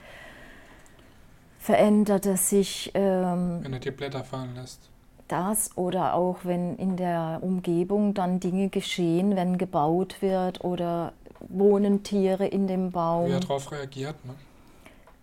verändert 1.63 2.27
er 2.27 2.37
sich? 2.37 2.91
Ähm, 2.95 3.61
Wenn 3.63 3.73
er 3.73 3.79
die 3.79 3.93
Blätter 3.93 4.25
fallen 4.25 4.55
lässt. 4.57 4.91
das 5.29 5.71
oder 5.77 6.15
auch 6.15 6.39
wenn 6.43 6.77
in 6.77 6.97
der 6.97 7.39
Umgebung 7.41 8.13
dann 8.13 8.41
Dinge 8.41 8.69
geschehen, 8.69 9.37
wenn 9.37 9.57
gebaut 9.57 10.17
wird 10.21 10.63
oder 10.65 11.13
wohnen 11.49 12.03
Tiere 12.03 12.47
in 12.47 12.67
dem 12.67 12.91
Baum. 12.91 13.29
Wie 13.29 13.33
er 13.33 13.41
darauf 13.41 13.71
reagiert, 13.73 14.17
ne? 14.25 14.35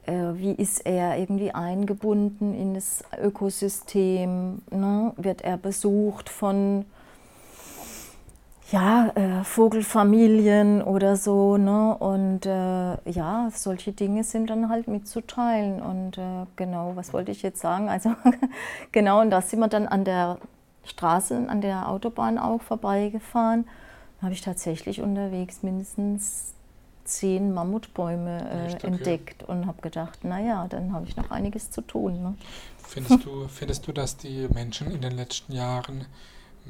Äh, 0.05 0.39
wie 0.39 0.51
ist 0.53 0.85
er 0.85 1.17
irgendwie 1.17 1.51
eingebunden 1.51 2.53
in 2.53 2.73
das 2.73 3.03
Ökosystem? 3.21 4.61
Ne? 4.71 5.13
Wird 5.17 5.41
er 5.41 5.57
besucht 5.57 6.29
von 6.29 6.85
ja, 8.71 9.07
äh, 9.15 9.43
Vogelfamilien 9.43 10.81
oder 10.81 11.15
so. 11.15 11.57
Ne? 11.57 11.95
Und 11.97 12.45
äh, 12.45 13.09
ja, 13.09 13.49
solche 13.53 13.91
Dinge 13.91 14.23
sind 14.23 14.49
dann 14.49 14.69
halt 14.69 14.87
mitzuteilen. 14.87 15.81
Und 15.81 16.17
äh, 16.17 16.45
genau, 16.55 16.95
was 16.95 17.13
wollte 17.13 17.31
ich 17.31 17.41
jetzt 17.41 17.59
sagen? 17.59 17.89
Also 17.89 18.15
genau, 18.91 19.21
und 19.21 19.31
da 19.31 19.41
sind 19.41 19.59
wir 19.59 19.67
dann 19.67 19.87
an 19.87 20.03
der 20.03 20.37
Straße, 20.85 21.45
an 21.47 21.61
der 21.61 21.89
Autobahn 21.89 22.37
auch 22.37 22.61
vorbeigefahren. 22.61 23.65
Da 24.19 24.25
habe 24.25 24.33
ich 24.33 24.41
tatsächlich 24.41 25.01
unterwegs 25.01 25.63
mindestens 25.63 26.53
zehn 27.05 27.53
Mammutbäume 27.53 28.69
äh, 28.69 28.73
okay. 28.75 28.87
entdeckt 28.87 29.43
und 29.43 29.65
habe 29.65 29.81
gedacht, 29.81 30.23
naja, 30.23 30.67
dann 30.69 30.93
habe 30.93 31.07
ich 31.07 31.17
noch 31.17 31.31
einiges 31.31 31.71
zu 31.71 31.81
tun. 31.81 32.21
Ne? 32.21 32.35
Findest, 32.83 33.25
du, 33.25 33.47
findest 33.47 33.87
du, 33.87 33.93
dass 33.93 34.17
die 34.17 34.47
Menschen 34.53 34.91
in 34.91 35.01
den 35.01 35.13
letzten 35.13 35.53
Jahren 35.53 36.05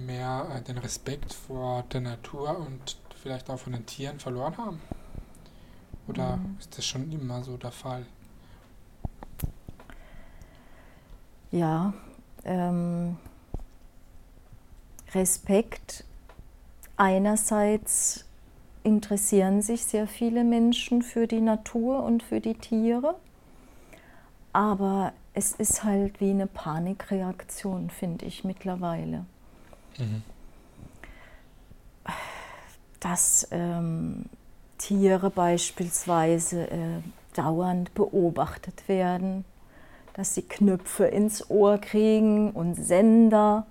mehr 0.06 0.48
äh, 0.56 0.62
den 0.62 0.78
Respekt 0.78 1.34
vor 1.34 1.84
der 1.92 2.02
Natur 2.02 2.58
und 2.58 2.98
vielleicht 3.22 3.50
auch 3.50 3.60
von 3.60 3.74
den 3.74 3.86
Tieren 3.86 4.20
verloren 4.20 4.58
haben? 4.58 4.82
Oder 6.08 6.38
mhm. 6.38 6.58
ist 6.60 6.78
das 6.78 6.86
schon 6.86 7.12
immer 7.12 7.44
so 7.44 7.58
der 7.58 7.72
Fall? 7.72 8.06
Ja, 11.52 11.94
ähm, 12.46 13.18
Respekt 15.14 16.04
einerseits 16.98 18.26
interessieren 18.84 19.62
sich 19.62 19.86
sehr 19.86 20.08
viele 20.08 20.44
Menschen 20.44 21.02
für 21.02 21.28
die 21.28 21.42
Natur 21.42 22.04
und 22.04 22.24
für 22.24 22.40
die 22.40 22.54
Tiere, 22.54 23.16
aber 24.54 25.14
es 25.34 25.54
ist 25.54 25.84
halt 25.84 26.20
wie 26.20 26.32
eine 26.32 26.48
Panikreaktion, 26.48 27.90
finde 27.90 28.26
ich 28.26 28.44
mittlerweile. 28.44 29.26
Mhm. 30.00 30.24
Dass 33.00 33.48
ähm, 33.52 34.26
Tiere 34.78 35.30
beispielsweise 35.30 36.70
äh, 36.70 37.02
dauernd 37.36 37.94
beobachtet 37.94 38.88
werden, 38.88 39.46
dass 40.14 40.36
sie 40.36 40.42
Knöpfe 40.42 41.06
ins 41.06 41.50
Ohr 41.50 41.78
kriegen 41.78 42.52
und 42.52 42.76
Sender 42.76 43.68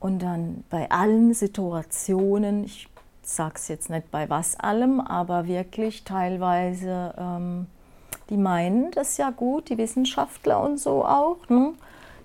und 0.00 0.20
dann 0.20 0.64
bei 0.70 0.90
allen 0.90 1.34
Situationen, 1.34 2.64
ich 2.64 2.88
sage 3.22 3.54
es 3.56 3.68
jetzt 3.68 3.90
nicht 3.90 4.10
bei 4.10 4.30
was 4.30 4.58
allem, 4.58 5.00
aber 5.00 5.46
wirklich 5.46 6.04
teilweise, 6.04 7.14
ähm, 7.18 7.66
die 8.30 8.36
meinen 8.36 8.90
das 8.92 9.16
ja 9.16 9.30
gut, 9.30 9.68
die 9.68 9.78
Wissenschaftler 9.78 10.60
und 10.62 10.78
so 10.78 11.04
auch, 11.04 11.48
ne? 11.48 11.74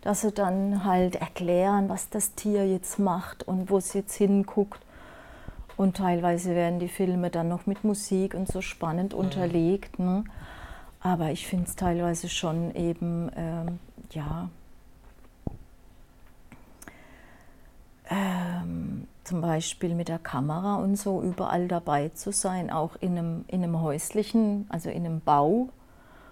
Dass 0.01 0.21
sie 0.21 0.31
dann 0.31 0.83
halt 0.83 1.15
erklären, 1.15 1.89
was 1.89 2.09
das 2.09 2.33
Tier 2.33 2.67
jetzt 2.67 2.99
macht 2.99 3.47
und 3.47 3.69
wo 3.69 3.77
es 3.77 3.93
jetzt 3.93 4.15
hinguckt. 4.15 4.81
Und 5.77 5.97
teilweise 5.97 6.55
werden 6.55 6.79
die 6.79 6.87
Filme 6.87 7.29
dann 7.29 7.47
noch 7.47 7.65
mit 7.65 7.83
Musik 7.83 8.33
und 8.33 8.47
so 8.47 8.61
spannend 8.61 9.13
mhm. 9.13 9.19
unterlegt. 9.19 9.99
Ne? 9.99 10.23
Aber 10.99 11.31
ich 11.31 11.47
finde 11.47 11.65
es 11.67 11.75
teilweise 11.75 12.29
schon 12.29 12.75
eben, 12.75 13.31
ähm, 13.35 13.79
ja, 14.11 14.49
ähm, 18.09 19.07
zum 19.23 19.41
Beispiel 19.41 19.95
mit 19.95 20.09
der 20.09 20.19
Kamera 20.19 20.75
und 20.75 20.97
so 20.97 21.21
überall 21.21 21.67
dabei 21.67 22.09
zu 22.09 22.31
sein, 22.31 22.69
auch 22.69 22.95
in 22.99 23.17
einem, 23.17 23.45
in 23.47 23.63
einem 23.63 23.81
häuslichen, 23.81 24.65
also 24.69 24.89
in 24.89 25.05
einem 25.05 25.21
Bau 25.21 25.69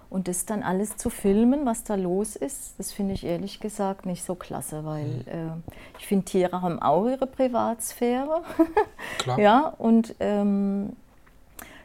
und 0.10 0.28
das 0.28 0.46
dann 0.46 0.64
alles 0.64 0.98
zu 0.98 1.10
filmen, 1.10 1.66
was 1.66 1.84
da 1.84 1.96
los 1.96 2.36
ist, 2.36 2.74
das 2.80 2.92
finde 2.92 3.14
ich 3.14 3.24
ehrlich 3.24 3.60
gesagt 3.60 4.06
nicht 4.06 4.24
so 4.24 4.36
klasse, 4.36 4.84
weil 4.84 5.06
mhm. 5.06 5.22
äh, 5.28 5.98
ich 6.00 6.08
finde, 6.08 6.26
Tiere 6.26 6.62
haben 6.62 6.82
auch 6.82 7.08
ihre 7.08 7.28
Privatsphäre. 7.28 8.42
Klar. 9.20 9.40
ja, 9.40 9.74
und 9.78 10.16
ähm, 10.20 10.94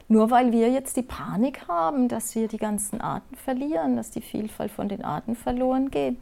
nur 0.08 0.30
weil 0.30 0.52
wir 0.52 0.70
jetzt 0.70 0.96
die 0.96 1.02
Panik 1.02 1.68
haben, 1.68 2.08
dass 2.08 2.34
wir 2.34 2.48
die 2.48 2.58
ganzen 2.58 3.00
Arten 3.00 3.36
verlieren, 3.36 3.96
dass 3.96 4.10
die 4.10 4.20
Vielfalt 4.20 4.70
von 4.70 4.88
den 4.88 5.04
Arten 5.04 5.36
verloren 5.36 5.90
geht, 5.90 6.16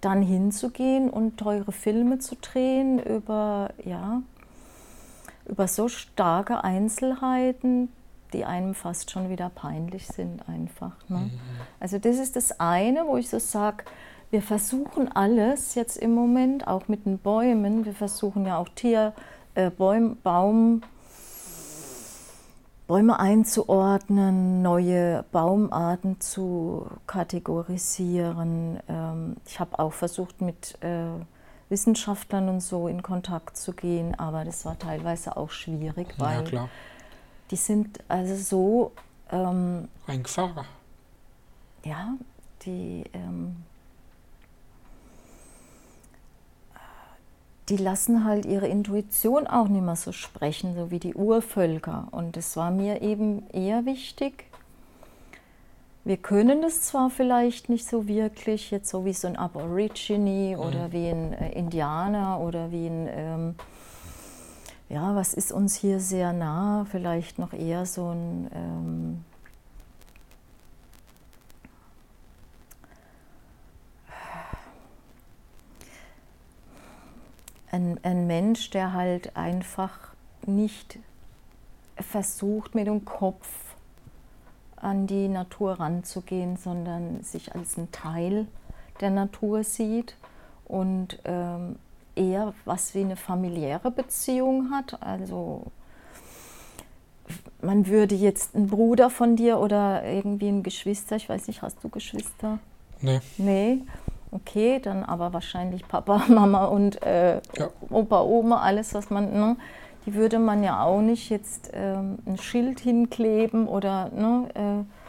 dann 0.00 0.22
hinzugehen 0.22 1.10
und 1.10 1.36
teure 1.38 1.72
Filme 1.72 2.18
zu 2.18 2.34
drehen 2.36 2.98
über, 2.98 3.70
ja, 3.84 4.22
über 5.46 5.68
so 5.68 5.88
starke 5.88 6.64
Einzelheiten, 6.64 7.88
die 8.32 8.44
einem 8.44 8.74
fast 8.74 9.10
schon 9.10 9.30
wieder 9.30 9.50
peinlich 9.50 10.06
sind 10.06 10.48
einfach. 10.48 10.92
Ne? 11.08 11.18
Mhm. 11.18 11.40
Also 11.80 11.98
das 11.98 12.16
ist 12.16 12.36
das 12.36 12.58
eine, 12.60 13.06
wo 13.06 13.16
ich 13.16 13.28
so 13.28 13.38
sage, 13.38 13.84
wir 14.30 14.42
versuchen 14.42 15.12
alles 15.12 15.74
jetzt 15.74 15.96
im 15.98 16.14
Moment, 16.14 16.66
auch 16.66 16.88
mit 16.88 17.04
den 17.04 17.18
Bäumen, 17.18 17.84
wir 17.84 17.92
versuchen 17.92 18.46
ja 18.46 18.56
auch 18.56 18.68
Tier, 18.70 19.12
äh, 19.54 19.70
Bäum, 19.70 20.16
Baum, 20.22 20.82
Bäume 22.86 23.18
einzuordnen, 23.18 24.62
neue 24.62 25.24
Baumarten 25.32 26.20
zu 26.20 26.86
kategorisieren. 27.06 28.80
Ähm, 28.88 29.36
ich 29.46 29.60
habe 29.60 29.78
auch 29.78 29.92
versucht, 29.92 30.40
mit 30.40 30.76
äh, 30.82 31.06
Wissenschaftlern 31.68 32.48
und 32.48 32.60
so 32.60 32.88
in 32.88 33.02
Kontakt 33.02 33.56
zu 33.56 33.72
gehen, 33.72 34.14
aber 34.18 34.44
das 34.44 34.64
war 34.64 34.78
teilweise 34.78 35.36
auch 35.36 35.50
schwierig, 35.50 36.14
weil 36.18 36.46
ja, 36.52 36.68
die 37.52 37.56
sind 37.56 38.00
also 38.08 38.34
so. 38.34 38.92
Ähm, 39.30 39.88
Ein 40.06 40.24
Pfarrer. 40.24 40.64
Ja, 41.84 42.14
die. 42.64 43.04
Ähm, 43.12 43.56
die 47.68 47.76
lassen 47.76 48.24
halt 48.24 48.44
ihre 48.44 48.66
Intuition 48.66 49.46
auch 49.46 49.68
nicht 49.68 49.84
mehr 49.84 49.96
so 49.96 50.12
sprechen, 50.12 50.74
so 50.74 50.90
wie 50.90 50.98
die 50.98 51.14
Urvölker. 51.14 52.08
Und 52.10 52.36
das 52.36 52.56
war 52.56 52.70
mir 52.70 53.02
eben 53.02 53.48
eher 53.50 53.86
wichtig. 53.86 54.44
Wir 56.04 56.16
können 56.16 56.62
das 56.62 56.82
zwar 56.82 57.08
vielleicht 57.08 57.68
nicht 57.68 57.86
so 57.86 58.08
wirklich, 58.08 58.72
jetzt 58.72 58.90
so 58.90 59.04
wie 59.04 59.12
so 59.12 59.28
ein 59.28 59.36
Aborigine 59.36 60.56
mhm. 60.56 60.62
oder 60.62 60.92
wie 60.92 61.08
ein 61.08 61.32
äh, 61.32 61.52
Indianer 61.52 62.40
oder 62.40 62.72
wie 62.72 62.86
ein 62.88 63.08
ähm, 63.08 63.54
ja, 64.92 65.16
was 65.16 65.32
ist 65.32 65.52
uns 65.52 65.74
hier 65.74 66.00
sehr 66.00 66.32
nah? 66.32 66.86
Vielleicht 66.90 67.38
noch 67.38 67.54
eher 67.54 67.86
so 67.86 68.10
ein 68.10 68.50
ähm, 68.54 69.24
ein, 77.70 77.98
ein 78.02 78.26
Mensch, 78.26 78.68
der 78.70 78.92
halt 78.92 79.34
einfach 79.34 79.98
nicht 80.46 80.98
versucht, 81.96 82.74
mit 82.74 82.86
dem 82.86 83.06
Kopf 83.06 83.48
an 84.76 85.06
die 85.06 85.28
Natur 85.28 85.80
ranzugehen, 85.80 86.58
sondern 86.58 87.22
sich 87.22 87.54
als 87.54 87.78
ein 87.78 87.90
Teil 87.92 88.46
der 89.00 89.10
Natur 89.10 89.64
sieht 89.64 90.16
und 90.66 91.18
ähm, 91.24 91.76
eher 92.14 92.54
was 92.64 92.94
wie 92.94 93.00
eine 93.00 93.16
familiäre 93.16 93.90
Beziehung 93.90 94.70
hat. 94.70 95.02
Also 95.02 95.72
man 97.60 97.86
würde 97.86 98.14
jetzt 98.14 98.54
einen 98.54 98.68
Bruder 98.68 99.10
von 99.10 99.36
dir 99.36 99.58
oder 99.58 100.04
irgendwie 100.04 100.48
ein 100.48 100.62
Geschwister, 100.62 101.16
ich 101.16 101.28
weiß 101.28 101.46
nicht, 101.46 101.62
hast 101.62 101.82
du 101.82 101.88
Geschwister? 101.88 102.58
Nee. 103.00 103.20
Nee. 103.38 103.82
Okay, 104.30 104.80
dann 104.80 105.04
aber 105.04 105.32
wahrscheinlich 105.32 105.86
Papa, 105.86 106.22
Mama 106.28 106.64
und 106.66 107.02
äh, 107.02 107.34
ja. 107.56 107.68
Opa, 107.90 108.22
Oma, 108.22 108.60
alles, 108.62 108.94
was 108.94 109.10
man, 109.10 109.32
ne, 109.32 109.56
die 110.06 110.14
würde 110.14 110.38
man 110.38 110.64
ja 110.64 110.82
auch 110.82 111.00
nicht 111.00 111.30
jetzt 111.30 111.70
ähm, 111.74 112.18
ein 112.26 112.38
Schild 112.38 112.80
hinkleben 112.80 113.68
oder 113.68 114.10
ne, 114.10 114.48
äh, 114.54 115.01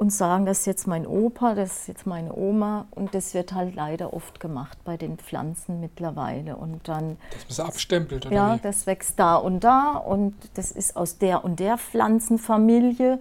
und 0.00 0.10
sagen, 0.14 0.46
das 0.46 0.60
ist 0.60 0.66
jetzt 0.66 0.86
mein 0.86 1.06
Opa, 1.06 1.54
das 1.54 1.80
ist 1.80 1.88
jetzt 1.88 2.06
meine 2.06 2.34
Oma. 2.34 2.86
Und 2.90 3.14
das 3.14 3.34
wird 3.34 3.52
halt 3.52 3.74
leider 3.74 4.14
oft 4.14 4.40
gemacht 4.40 4.78
bei 4.82 4.96
den 4.96 5.18
Pflanzen 5.18 5.78
mittlerweile. 5.78 6.56
Und 6.56 6.88
dann. 6.88 7.18
Das 7.32 7.58
ist 7.58 7.60
abstempelt, 7.60 8.24
oder? 8.24 8.34
Ja, 8.34 8.54
wie? 8.54 8.60
das 8.62 8.86
wächst 8.86 9.18
da 9.18 9.36
und 9.36 9.62
da 9.62 9.92
und 9.92 10.34
das 10.54 10.72
ist 10.72 10.96
aus 10.96 11.18
der 11.18 11.44
und 11.44 11.60
der 11.60 11.76
Pflanzenfamilie. 11.76 13.18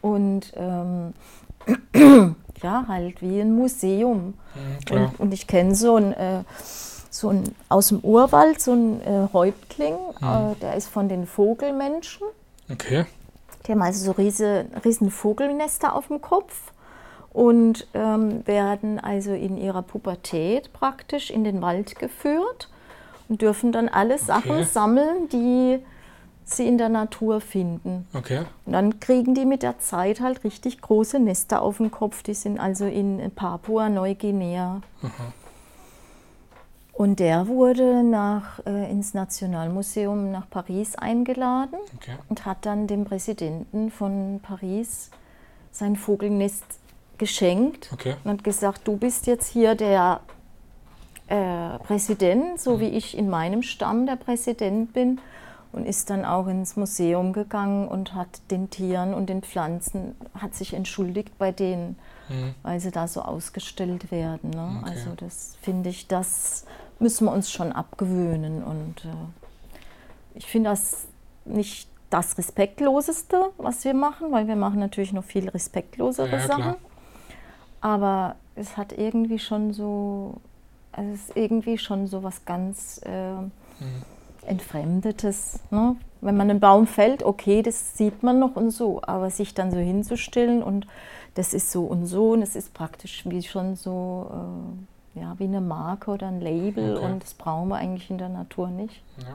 Und 0.00 0.54
ähm, 0.56 1.12
ja, 2.62 2.86
halt 2.88 3.20
wie 3.20 3.38
ein 3.38 3.54
Museum. 3.54 4.32
Ja, 4.88 4.96
mhm, 4.96 5.04
und, 5.04 5.20
und, 5.20 5.34
ich 5.34 5.46
kenne 5.46 5.74
so 5.74 5.96
ein. 5.96 6.14
Äh, 6.14 6.44
so 7.10 7.28
ein, 7.28 7.44
aus 7.68 7.88
dem 7.88 8.00
Urwald, 8.00 8.58
so 8.58 8.72
ein 8.72 9.02
äh, 9.02 9.28
Häuptling, 9.34 9.96
mhm. 10.18 10.26
äh, 10.26 10.54
der 10.62 10.76
ist 10.76 10.88
von 10.88 11.10
den 11.10 11.26
Vogelmenschen. 11.26 12.26
Okay. 12.70 13.04
Die 13.66 13.72
haben 13.72 13.82
also 13.82 14.04
so 14.04 14.12
riese, 14.12 14.66
riesen 14.84 15.10
Vogelnester 15.10 15.94
auf 15.94 16.08
dem 16.08 16.20
Kopf 16.20 16.72
und 17.32 17.86
ähm, 17.94 18.46
werden 18.46 18.98
also 19.00 19.32
in 19.32 19.56
ihrer 19.56 19.82
Pubertät 19.82 20.72
praktisch 20.72 21.30
in 21.30 21.44
den 21.44 21.62
Wald 21.62 21.98
geführt 21.98 22.68
und 23.28 23.40
dürfen 23.40 23.72
dann 23.72 23.88
alle 23.88 24.18
Sachen 24.18 24.50
Okay. 24.50 24.64
sammeln, 24.64 25.28
die 25.30 25.78
sie 26.44 26.66
in 26.66 26.76
der 26.76 26.88
Natur 26.88 27.40
finden. 27.40 28.06
Okay. 28.12 28.40
Und 28.66 28.72
dann 28.72 29.00
kriegen 29.00 29.34
die 29.34 29.46
mit 29.46 29.62
der 29.62 29.78
Zeit 29.78 30.20
halt 30.20 30.44
richtig 30.44 30.80
große 30.82 31.18
Nester 31.20 31.62
auf 31.62 31.76
dem 31.78 31.90
Kopf. 31.90 32.22
Die 32.24 32.34
sind 32.34 32.58
also 32.58 32.84
in 32.84 33.30
Papua 33.34 33.88
Neuguinea. 33.88 34.82
Und 36.92 37.20
der 37.20 37.48
wurde 37.48 38.02
nach, 38.04 38.60
äh, 38.66 38.90
ins 38.90 39.14
Nationalmuseum 39.14 40.30
nach 40.30 40.48
Paris 40.50 40.94
eingeladen 40.94 41.76
Okay. 41.96 42.16
und 42.28 42.44
hat 42.44 42.66
dann 42.66 42.86
dem 42.86 43.04
Präsidenten 43.04 43.90
von 43.90 44.40
Paris 44.42 45.10
sein 45.70 45.96
Vogelnest 45.96 46.64
geschenkt 47.16 47.90
Okay. 47.92 48.14
und 48.24 48.30
hat 48.30 48.44
gesagt, 48.44 48.86
du 48.86 48.96
bist 48.98 49.26
jetzt 49.26 49.48
hier 49.48 49.74
der 49.74 50.20
äh, 51.28 51.78
Präsident, 51.78 52.60
so 52.60 52.78
wie 52.78 52.88
ich 52.88 53.16
in 53.16 53.30
meinem 53.30 53.62
Stamm 53.62 54.04
der 54.06 54.16
Präsident 54.16 54.92
bin. 54.92 55.18
Und 55.72 55.86
ist 55.86 56.10
dann 56.10 56.26
auch 56.26 56.48
ins 56.48 56.76
Museum 56.76 57.32
gegangen 57.32 57.88
und 57.88 58.14
hat 58.14 58.42
den 58.50 58.68
Tieren 58.68 59.14
und 59.14 59.30
den 59.30 59.40
Pflanzen, 59.40 60.14
hat 60.38 60.54
sich 60.54 60.74
entschuldigt 60.74 61.38
bei 61.38 61.50
denen, 61.50 61.96
Mhm. 62.32 62.54
weil 62.62 62.80
sie 62.80 62.90
da 62.90 63.06
so 63.08 63.22
ausgestellt 63.22 64.10
werden. 64.10 64.50
Ne? 64.50 64.80
Okay. 64.82 64.90
Also 64.90 65.10
das 65.16 65.56
finde 65.62 65.90
ich, 65.90 66.06
das 66.08 66.64
müssen 66.98 67.26
wir 67.26 67.32
uns 67.32 67.50
schon 67.50 67.72
abgewöhnen. 67.72 68.62
Und 68.62 69.04
äh, 69.04 69.08
ich 70.34 70.46
finde 70.46 70.70
das 70.70 71.06
nicht 71.44 71.88
das 72.10 72.36
Respektloseste, 72.38 73.50
was 73.58 73.84
wir 73.84 73.94
machen, 73.94 74.32
weil 74.32 74.46
wir 74.46 74.56
machen 74.56 74.78
natürlich 74.80 75.12
noch 75.12 75.24
viel 75.24 75.48
respektlosere 75.48 76.30
Ja, 76.30 76.38
klar. 76.38 76.58
Sachen. 76.58 76.74
Aber 77.80 78.36
es 78.54 78.76
hat 78.76 78.92
irgendwie 78.92 79.38
schon 79.38 79.72
so, 79.72 80.34
also 80.92 81.10
es 81.12 81.20
ist 81.28 81.36
irgendwie 81.36 81.78
schon 81.78 82.06
so 82.06 82.22
was 82.22 82.44
ganz 82.44 83.00
äh, 83.04 83.32
Mhm. 83.80 84.02
Entfremdetes. 84.46 85.60
Ne? 85.70 85.96
Wenn 86.20 86.36
man 86.36 86.50
einen 86.50 86.60
Baum 86.60 86.86
fällt, 86.86 87.22
okay, 87.22 87.62
das 87.62 87.96
sieht 87.96 88.22
man 88.22 88.38
noch 88.38 88.56
und 88.56 88.70
so, 88.70 89.00
aber 89.02 89.30
sich 89.30 89.54
dann 89.54 89.70
so 89.70 89.78
hinzustellen 89.78 90.62
und 90.62 90.86
das 91.34 91.54
ist 91.54 91.70
so 91.70 91.84
und 91.84 92.06
so 92.06 92.32
und 92.32 92.42
es 92.42 92.56
ist 92.56 92.74
praktisch 92.74 93.24
wie 93.26 93.42
schon 93.42 93.76
so, 93.76 94.30
äh, 95.16 95.20
ja, 95.20 95.34
wie 95.38 95.44
eine 95.44 95.60
Marke 95.60 96.10
oder 96.10 96.28
ein 96.28 96.40
Label 96.40 96.96
Okay. 96.96 97.04
und 97.06 97.22
das 97.22 97.34
brauchen 97.34 97.68
wir 97.68 97.76
eigentlich 97.76 98.10
in 98.10 98.18
der 98.18 98.28
Natur 98.28 98.68
nicht. 98.68 99.02
Ja. 99.18 99.34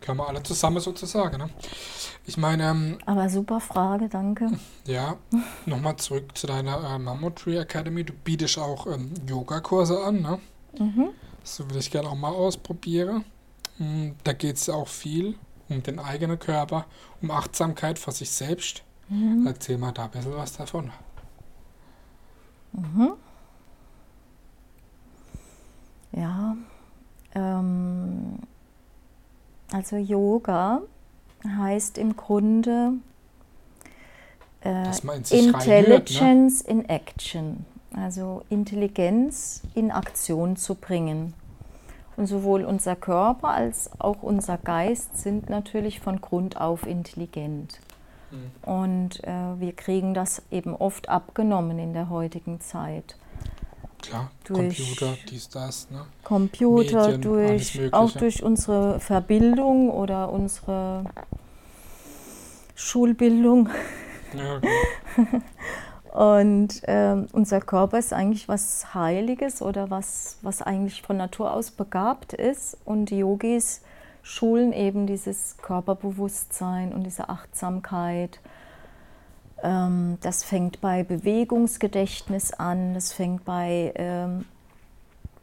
Können 0.00 0.16
wir 0.18 0.28
alle 0.28 0.42
zusammen 0.42 0.80
sozusagen. 0.80 1.36
Ne? 1.36 1.50
Ich 2.24 2.38
meine, 2.38 2.70
ähm, 2.70 2.98
Aber 3.04 3.28
super 3.28 3.60
Frage, 3.60 4.08
danke. 4.08 4.50
ja, 4.86 5.16
nochmal 5.66 5.96
zurück 5.96 6.36
zu 6.38 6.46
deiner 6.46 6.94
äh, 6.94 6.98
Mammut 6.98 7.36
Tree 7.36 7.58
Academy. 7.58 8.02
Du 8.04 8.14
bietest 8.14 8.58
auch 8.58 8.86
ähm, 8.86 9.12
Yogakurse 9.28 10.02
an, 10.02 10.22
ne? 10.22 10.38
Mhm. 10.78 11.10
Das 11.42 11.60
will 11.68 11.76
ich 11.76 11.90
gerne 11.90 12.08
auch 12.08 12.14
mal 12.14 12.32
ausprobieren. 12.32 13.24
Mm, 13.78 14.10
Da 14.24 14.32
geht 14.32 14.56
es 14.56 14.70
auch 14.70 14.88
viel 14.88 15.34
um 15.68 15.82
den 15.82 15.98
eigenen 15.98 16.38
Körper, 16.38 16.86
um 17.20 17.30
Achtsamkeit 17.30 17.98
für 17.98 18.12
sich 18.12 18.30
selbst. 18.30 18.82
Mhm. 19.08 19.46
Erzähl 19.46 19.76
mal 19.78 19.92
da 19.92 20.04
ein 20.04 20.10
bisschen 20.12 20.36
was 20.36 20.56
davon. 20.56 20.90
Mhm. 22.72 23.12
Ja, 26.12 26.56
ähm, 27.34 28.38
also 29.72 29.96
Yoga 29.96 30.82
heißt 31.46 31.98
im 31.98 32.16
Grunde 32.16 32.94
äh, 34.62 34.84
Dass 34.84 35.04
man 35.04 35.18
in 35.18 35.24
sich 35.24 35.54
reinhört, 35.54 35.60
ne? 35.60 35.78
Intelligence 35.78 36.60
in 36.62 36.88
Action, 36.88 37.64
also 37.94 38.42
Intelligenz 38.50 39.62
in 39.74 39.90
Aktion 39.90 40.56
zu 40.56 40.74
bringen. 40.74 41.34
Und 42.16 42.26
sowohl 42.26 42.64
unser 42.64 42.96
Körper 42.96 43.48
als 43.48 43.90
auch 43.98 44.22
unser 44.22 44.58
Geist 44.58 45.16
sind 45.16 45.48
natürlich 45.48 46.00
von 46.00 46.20
Grund 46.20 46.60
auf 46.60 46.86
intelligent. 46.86 47.80
Mhm. 48.30 48.70
Und 48.70 49.24
äh, 49.24 49.60
wir 49.60 49.72
kriegen 49.72 50.14
das 50.14 50.42
eben 50.50 50.74
oft 50.74 51.08
abgenommen 51.08 51.78
in 51.78 51.92
der 51.92 52.10
heutigen 52.10 52.60
Zeit. 52.60 53.16
Klar, 54.02 54.30
Durch- 54.44 54.78
Computer, 54.78 55.16
dies, 55.28 55.48
das, 55.50 55.90
ne? 55.90 56.06
Computer, 56.24 57.06
Medien, 57.08 57.22
durch, 57.22 57.92
auch 57.92 58.10
durch 58.12 58.42
unsere 58.42 58.98
Verbildung 58.98 59.90
oder 59.90 60.32
unsere 60.32 61.04
Schulbildung. 62.74 63.68
Ja, 64.36 64.58
genau. 64.58 65.42
Und 66.12 66.82
ähm, 66.88 67.28
unser 67.32 67.60
Körper 67.60 67.98
ist 67.98 68.12
eigentlich 68.12 68.48
was 68.48 68.94
Heiliges 68.94 69.62
oder 69.62 69.90
was, 69.90 70.38
was 70.42 70.60
eigentlich 70.60 71.02
von 71.02 71.16
Natur 71.16 71.52
aus 71.52 71.70
begabt 71.70 72.32
ist. 72.32 72.76
Und 72.84 73.10
die 73.10 73.18
Yogis 73.18 73.82
schulen 74.22 74.72
eben 74.72 75.06
dieses 75.06 75.56
Körperbewusstsein 75.58 76.92
und 76.92 77.04
diese 77.04 77.28
Achtsamkeit. 77.28 78.40
Ähm, 79.62 80.18
das 80.20 80.44
fängt 80.44 80.80
bei 80.80 81.02
Bewegungsgedächtnis 81.02 82.52
an, 82.52 82.94
das 82.94 83.12
fängt 83.12 83.44
bei, 83.44 83.92
ähm, 83.96 84.44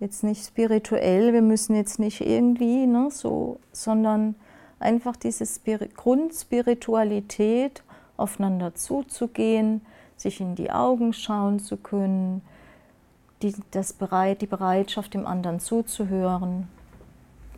Jetzt 0.00 0.24
nicht 0.24 0.44
spirituell, 0.44 1.32
wir 1.32 1.42
müssen 1.42 1.74
jetzt 1.74 1.98
nicht 1.98 2.20
irgendwie 2.20 2.86
ne, 2.86 3.10
so, 3.10 3.60
sondern 3.72 4.34
einfach 4.78 5.16
diese 5.16 5.46
Spiri 5.46 5.88
Grundspiritualität, 5.88 7.82
aufeinander 8.16 8.74
zuzugehen, 8.74 9.82
sich 10.16 10.40
in 10.40 10.54
die 10.54 10.70
Augen 10.70 11.12
schauen 11.12 11.60
zu 11.60 11.76
können, 11.76 12.42
die, 13.42 13.54
das 13.70 13.92
bereit, 13.92 14.40
die 14.40 14.46
Bereitschaft, 14.46 15.14
dem 15.14 15.26
anderen 15.26 15.60
zuzuhören. 15.60 16.68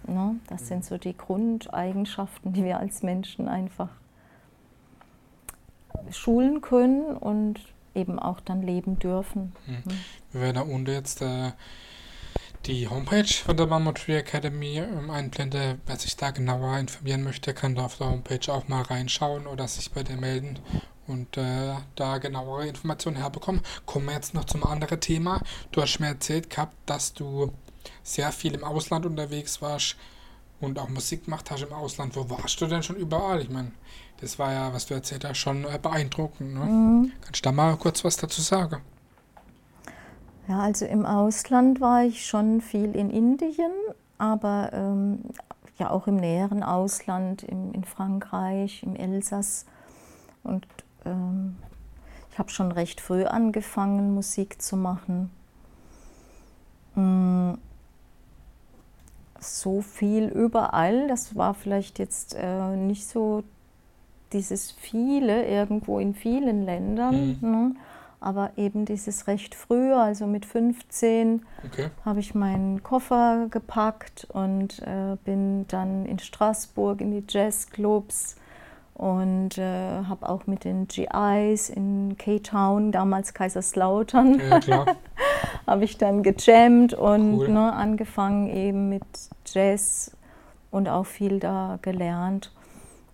Ne? 0.09 0.37
Das 0.49 0.69
sind 0.69 0.85
so 0.85 0.99
die 0.99 1.17
Grundeigenschaften, 1.17 2.53
die 2.53 2.65
wir 2.65 2.79
als 2.79 3.03
Menschen 3.03 3.49
einfach 3.49 3.91
schulen 6.11 6.61
können 6.61 7.17
und 7.17 7.61
eben 7.95 8.19
auch 8.19 8.41
dann 8.41 8.63
leben 8.63 8.99
dürfen. 8.99 9.53
Wir 10.33 10.41
werden 10.41 10.55
da 10.55 10.63
unten 10.63 10.91
jetzt 10.91 11.23
äh, 11.23 11.53
die 12.67 12.89
Homepage 12.89 13.25
von 13.25 13.57
der 13.57 13.67
Mammut 13.67 13.99
Tree 13.99 14.17
Academy 14.17 14.79
ähm, 14.79 15.11
einblenden. 15.11 15.81
Wer 15.87 15.97
sich 15.97 16.17
da 16.17 16.31
genauer 16.31 16.79
informieren 16.79 17.23
möchte, 17.23 17.55
kann 17.55 17.75
da 17.75 17.85
auf 17.85 17.99
der 17.99 18.09
Homepage 18.09 18.53
auch 18.53 18.69
mal 18.69 18.83
reinschauen 18.83 19.47
oder 19.47 19.69
sich 19.69 19.91
bei 19.91 20.03
dir 20.03 20.17
melden 20.17 20.59
und 21.07 21.37
äh, 21.37 21.75
da 21.97 22.19
genauere 22.19 22.67
Informationen 22.67 23.17
herbekommen. 23.17 23.63
Kommen 23.87 24.07
wir 24.07 24.15
jetzt 24.15 24.35
noch 24.35 24.45
zum 24.45 24.65
anderen 24.65 25.01
Thema. 25.01 25.41
Du 25.73 25.81
hast 25.83 25.99
mir 25.99 26.09
erzählt 26.09 26.51
gehabt, 26.51 26.77
dass 26.87 27.15
du 27.15 27.53
sehr 28.09 28.33
viel 28.33 28.55
im 28.55 28.65
Ausland 28.65 29.07
unterwegs 29.07 29.61
warst 29.63 29.97
und 30.61 30.79
auch 30.79 30.89
Musik 30.89 31.25
gemacht 31.25 31.51
hast 31.51 31.63
im 31.63 31.73
Ausland. 31.73 32.17
Wo 32.17 32.29
warst 32.31 32.61
du 32.61 32.67
denn 32.67 32.83
schon 32.83 32.97
überall? 32.97 33.41
Ich 33.41 33.51
meine, 33.51 33.73
das 34.21 34.39
war 34.39 34.53
ja, 34.53 34.73
was 34.73 34.87
du 34.87 34.95
erzählt 34.95 35.25
hast, 35.25 35.39
schon 35.39 35.65
äh, 35.65 35.79
beeindruckend. 35.81 36.55
Ne? 36.55 36.61
Mhm. 36.61 37.13
Kannst 37.21 37.45
du 37.45 37.49
da 37.49 37.53
mal 37.53 37.77
kurz 37.77 38.05
was 38.05 38.17
dazu 38.17 38.41
sagen? 38.41 38.81
Ja, 40.49 40.61
also 40.61 40.87
im 40.87 41.05
Ausland 41.05 41.81
war 41.81 42.05
ich 42.05 42.27
schon 42.27 42.61
viel 42.63 42.97
in 42.97 43.11
Indien, 43.11 43.73
aber 44.17 44.71
ähm, 44.73 45.21
ja 45.79 45.91
auch 45.91 46.07
im 46.07 46.17
näheren 46.17 46.63
Ausland, 46.63 47.43
im, 47.43 47.73
in 47.73 47.85
Frankreich, 47.85 48.83
im 48.83 48.97
Elsass. 48.97 49.67
Und 50.43 50.67
ähm, 51.05 51.57
ich 52.33 52.39
habe 52.39 52.51
schon 52.51 52.73
recht 52.73 53.01
früh 53.01 53.25
angefangen, 53.25 54.15
Musik 54.15 54.61
zu 54.63 54.77
machen. 54.77 55.31
Hm, 56.95 57.59
so 59.41 59.81
viel 59.81 60.25
überall, 60.25 61.09
das 61.09 61.37
war 61.37 61.55
vielleicht 61.55 61.99
jetzt 61.99 62.35
äh, 62.35 62.77
nicht 62.77 63.07
so 63.07 63.45
dieses 64.33 64.73
viele 64.73 65.47
irgendwo 65.47 65.99
in 65.99 66.15
vielen 66.15 66.65
Ländern. 66.65 67.39
Mhm. 67.41 67.51
Ne? 67.51 67.75
aber 68.21 68.53
eben 68.57 68.85
dieses 68.85 69.27
recht 69.27 69.55
früh, 69.55 69.93
also 69.93 70.27
mit 70.27 70.45
15, 70.45 71.45
okay. 71.65 71.91
habe 72.05 72.21
ich 72.21 72.35
meinen 72.35 72.83
Koffer 72.83 73.47
gepackt 73.51 74.27
und 74.33 74.81
äh, 74.81 75.17
bin 75.25 75.67
dann 75.69 76.05
in 76.07 76.19
Straßburg 76.19 77.01
in 77.01 77.13
die 77.13 77.25
Jazzclubs 77.29 78.37
und 78.99 79.57
äh, 79.59 80.03
habe 80.09 80.29
auch 80.29 80.49
mit 80.49 80.65
den 80.65 80.89
GIs 80.89 81.71
in 81.71 82.17
K-Town, 82.19 82.91
damals 82.91 83.33
Kaiserslautern, 83.33 84.43
ja, 84.67 84.87
habe 85.67 85.85
ich 85.85 85.99
dann 85.99 86.25
gejammt 86.25 86.95
und 86.95 87.39
cool. 87.39 87.49
ne, 87.49 87.73
angefangen 87.73 88.49
eben 88.49 88.89
mit 88.89 89.05
Jazz 89.47 90.11
und 90.73 90.89
auch 90.89 91.07
viel 91.07 91.39
da 91.39 91.79
gelernt 91.81 92.53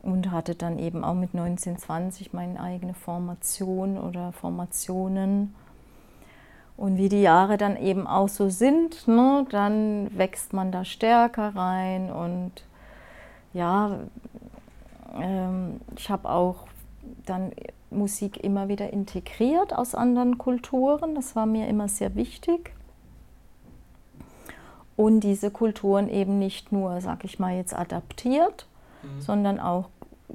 und 0.02 0.30
hatte 0.30 0.54
dann 0.54 0.78
eben 0.78 1.04
auch 1.04 1.14
mit 1.14 1.34
1920 1.34 2.32
meine 2.32 2.58
eigene 2.60 2.94
Formation 2.94 3.98
oder 3.98 4.32
Formationen. 4.32 5.54
Und 6.78 6.96
wie 6.96 7.10
die 7.10 7.22
Jahre 7.22 7.58
dann 7.58 7.76
eben 7.76 8.06
auch 8.06 8.28
so 8.28 8.48
sind, 8.48 9.06
ne, 9.06 9.46
dann 9.50 10.10
wächst 10.16 10.54
man 10.54 10.72
da 10.72 10.86
stärker 10.86 11.54
rein 11.54 12.10
und 12.10 12.64
ja, 13.52 13.98
ähm, 15.20 15.81
ich 15.96 16.11
habe 16.11 16.29
auch 16.29 16.66
dann 17.27 17.53
Musik 17.90 18.42
immer 18.42 18.68
wieder 18.68 18.92
integriert 18.92 19.74
aus 19.74 19.94
anderen 19.94 20.38
Kulturen. 20.38 21.14
Das 21.14 21.37
war 21.37 21.46
mir 21.46 21.68
immer 21.68 21.88
sehr 21.88 22.14
wichtig. 22.14 22.74
Und 24.96 25.20
diese 25.20 25.50
Kulturen 25.50 26.09
eben 26.09 26.38
nicht 26.38 26.70
nur, 26.70 27.00
sag 27.00 27.24
ich 27.24 27.38
mal, 27.38 27.57
jetzt 27.57 27.74
adaptiert, 27.74 28.66
mhm. 29.03 29.20
sondern 29.20 29.61
auch 29.61 29.88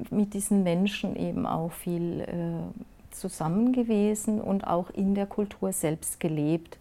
mit 0.10 0.34
diesen 0.34 0.64
Menschen 0.64 1.16
eben 1.16 1.46
auch 1.46 1.72
viel 1.72 2.22
äh, 2.22 3.14
zusammen 3.14 3.74
gewesen 3.74 4.42
und 4.42 4.68
auch 4.68 4.90
in 4.92 5.16
der 5.16 5.26
Kultur 5.26 5.72
selbst 5.72 6.20
gelebt. 6.20 6.78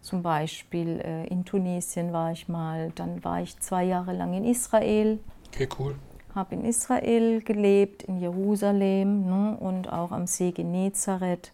Zum 0.00 0.22
Beispiel 0.22 1.00
äh, 1.00 1.26
in 1.28 1.46
Tunesien 1.46 2.12
war 2.12 2.32
ich 2.32 2.46
mal, 2.48 2.92
dann 2.94 3.24
war 3.24 3.40
ich 3.40 3.58
zwei 3.60 3.84
Jahre 3.84 4.12
lang 4.12 4.34
in 4.34 4.44
Israel. 4.44 5.18
Okay, 5.48 5.68
cool. 5.78 5.94
Habe 6.34 6.54
in 6.54 6.64
Israel 6.64 7.40
gelebt, 7.42 8.02
in 8.02 8.18
Jerusalem 8.18 9.26
ne, 9.26 9.56
und 9.58 9.92
auch 9.92 10.10
am 10.10 10.26
See 10.26 10.50
Genezareth 10.50 11.52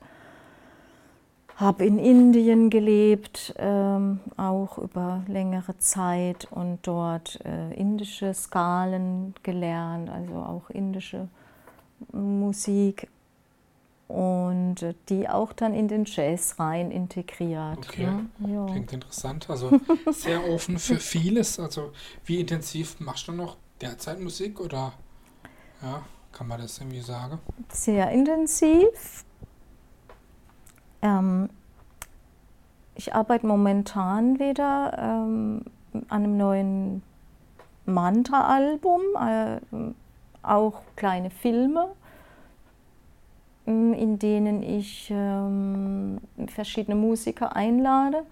habe 1.61 1.85
in 1.85 1.99
Indien 1.99 2.71
gelebt, 2.71 3.55
ähm, 3.59 4.21
auch 4.39 4.79
über 4.79 5.23
längere 5.29 5.77
Zeit 5.77 6.49
und 6.51 6.79
dort 6.83 7.39
äh, 7.45 7.75
indische 7.75 8.33
Skalen 8.33 9.35
gelernt, 9.43 10.09
also 10.09 10.37
auch 10.37 10.71
indische 10.71 11.29
Musik 12.13 13.09
und 14.09 14.77
die 15.11 15.29
auch 15.29 15.53
dann 15.53 15.75
in 15.75 15.87
den 15.87 16.07
Jazz 16.07 16.59
rein 16.59 16.91
integriert. 16.91 17.79
Okay, 17.79 18.09
ne? 18.39 18.67
klingt 18.71 18.95
interessant. 18.95 19.51
Also 19.51 19.71
sehr 20.11 20.49
offen 20.49 20.79
für 20.79 20.97
vieles. 20.97 21.61
Also 21.61 21.93
wie 22.25 22.41
intensiv 22.41 22.99
machst 23.01 23.29
du 23.29 23.33
noch 23.33 23.59
derzeit 23.81 24.21
Musik 24.21 24.61
oder 24.61 24.93
ja, 25.83 26.03
kann 26.33 26.49
man 26.49 26.61
das 26.61 26.79
irgendwie 26.79 27.01
sagen? 27.01 27.39
Sehr 27.73 28.11
intensiv. 28.11 29.25
Ähm, 31.03 31.49
ich 32.95 33.15
arbeite 33.15 33.47
momentan 33.47 34.39
wieder 34.39 34.97
ähm, 34.99 35.65
an 36.09 36.25
einem 36.25 36.37
neuen 36.37 37.03
Mantra-Album, 37.87 39.01
äh, 39.19 39.61
auch 40.43 40.83
kleine 40.97 41.31
Filme, 41.31 41.89
ähm, 43.67 43.95
in 43.95 44.19
denen 44.19 44.63
ich 44.63 45.11
ähm, 45.11 46.21
verschiedene 46.49 46.95
Musiker 46.95 47.57
einlade. 47.57 48.25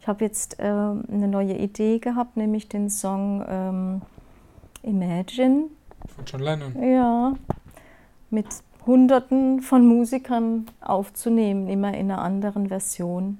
Ich 0.00 0.08
habe 0.08 0.24
jetzt 0.24 0.58
äh, 0.58 0.64
eine 0.64 1.28
neue 1.28 1.56
Idee 1.56 1.98
gehabt, 1.98 2.36
nämlich 2.36 2.68
den 2.68 2.90
Song 2.90 3.44
ähm, 3.48 4.02
Imagine. 4.82 5.68
Von 6.14 6.24
John 6.26 6.40
Lennon. 6.40 6.82
Ja, 6.82 7.34
mit 8.30 8.46
Hunderten 8.86 9.60
von 9.62 9.86
Musikern 9.86 10.66
aufzunehmen, 10.80 11.68
immer 11.68 11.94
in 11.94 12.10
einer 12.10 12.20
anderen 12.20 12.68
Version. 12.68 13.38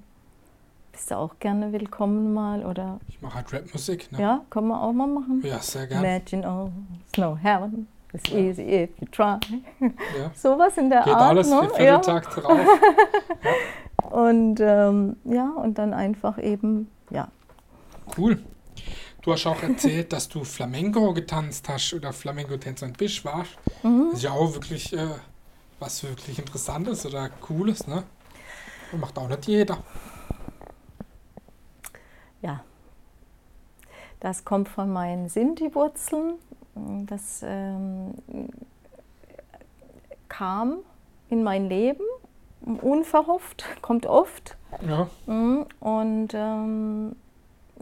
Bist 0.93 1.11
du 1.11 1.17
auch 1.17 1.39
gerne 1.41 1.73
willkommen 1.73 2.33
mal? 2.33 2.65
Oder? 2.65 3.01
Ich 3.09 3.21
mache 3.21 3.37
halt 3.37 3.53
Rapmusik. 3.53 4.13
Ne? 4.13 4.21
Ja, 4.21 4.43
können 4.51 4.69
wir 4.69 4.81
auch 4.81 4.93
mal 4.93 5.09
machen. 5.09 5.43
Ja, 5.45 5.59
sehr 5.59 5.87
gerne. 5.87 6.07
Imagine 6.07 6.47
all 6.47 6.71
snow 7.15 7.37
heaven. 7.43 7.89
It's 8.13 8.31
ja. 8.31 8.39
easy 8.39 8.63
if 8.63 8.91
you 9.01 9.07
try. 9.11 9.39
Ja. 9.81 10.31
Sowas 10.35 10.77
in 10.77 10.91
der 10.91 11.03
Geht 11.03 11.15
Art. 11.15 11.31
alles 11.31 11.49
ne? 11.49 11.69
wie 11.77 11.85
ja. 11.85 11.99
Tag 11.99 12.31
drauf. 12.35 12.59
ja. 12.59 14.09
Und 14.11 14.61
ähm, 14.61 15.17
ja, 15.25 15.51
und 15.51 15.79
dann 15.79 15.95
einfach 15.95 16.39
eben, 16.39 16.89
ja. 17.11 17.29
Cool. 18.17 18.39
Du 19.23 19.33
hast 19.33 19.47
auch 19.47 19.63
erzählt, 19.63 20.13
dass 20.13 20.29
du 20.29 20.43
Flamenco 20.43 21.15
getanzt 21.15 21.69
hast 21.69 21.95
oder 21.95 22.13
Flamenco-Tänzerin 22.13 22.93
bist, 22.93 23.25
warst. 23.25 23.53
Mhm. 23.83 24.09
Das 24.11 24.19
ist 24.19 24.25
ja 24.25 24.33
auch 24.33 24.53
wirklich 24.53 24.93
äh, 24.93 25.07
was 25.79 26.03
wirklich 26.03 26.39
Interessantes 26.39 27.07
oder 27.07 27.29
Cooles, 27.29 27.87
ne? 27.87 28.05
Macht 28.93 29.19
auch 29.19 29.29
nicht 29.29 29.47
jeder. 29.47 29.79
Ja, 32.43 32.63
das 34.21 34.45
kommt 34.45 34.69
von 34.69 34.93
meinen 34.93 35.29
Sinti-Wurzeln. 35.29 36.35
Das 37.07 37.41
ähm, 37.43 38.15
kam 40.29 40.79
in 41.31 41.43
mein 41.43 41.69
Leben 41.69 42.05
unverhofft, 42.61 43.65
kommt 43.83 44.07
oft. 44.07 44.57
Ja. 44.87 45.09
Mhm, 45.27 45.67
und 45.81 46.29
ähm, 46.35 47.17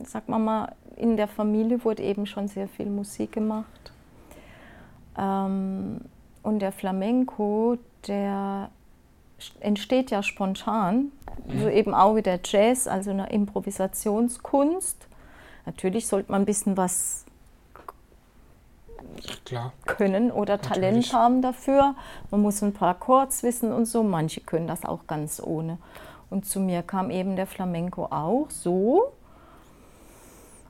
sag 0.04 0.28
mal 0.28 0.38
mal, 0.38 0.72
in 1.00 1.16
der 1.16 1.28
Familie 1.28 1.84
wurde 1.84 2.02
eben 2.02 2.26
schon 2.26 2.48
sehr 2.48 2.68
viel 2.68 2.86
Musik 2.86 3.32
gemacht. 3.32 3.92
Ähm, 5.18 6.02
und 6.42 6.60
der 6.60 6.72
Flamenco, 6.72 7.78
der 8.06 8.70
entsteht 9.60 10.10
ja 10.10 10.22
spontan, 10.22 11.12
mhm. 11.46 11.52
also 11.52 11.68
eben 11.68 11.94
auch 11.94 12.16
wie 12.16 12.22
der 12.22 12.40
Jazz, 12.44 12.86
also 12.86 13.10
eine 13.10 13.30
Improvisationskunst. 13.30 15.06
Natürlich 15.66 16.06
sollte 16.06 16.32
man 16.32 16.42
ein 16.42 16.46
bisschen 16.46 16.76
was 16.76 17.24
Klar. 19.44 19.72
können 19.86 20.30
oder 20.30 20.56
Natürlich. 20.56 21.10
Talent 21.10 21.12
haben 21.12 21.42
dafür. 21.42 21.94
Man 22.30 22.42
muss 22.42 22.62
ein 22.62 22.72
paar 22.72 22.94
Chords 22.94 23.42
wissen 23.42 23.72
und 23.72 23.86
so. 23.86 24.02
Manche 24.02 24.40
können 24.40 24.66
das 24.66 24.84
auch 24.84 25.06
ganz 25.06 25.40
ohne. 25.42 25.78
Und 26.30 26.46
zu 26.46 26.60
mir 26.60 26.82
kam 26.82 27.10
eben 27.10 27.36
der 27.36 27.46
Flamenco 27.46 28.04
auch 28.04 28.46
so. 28.50 29.12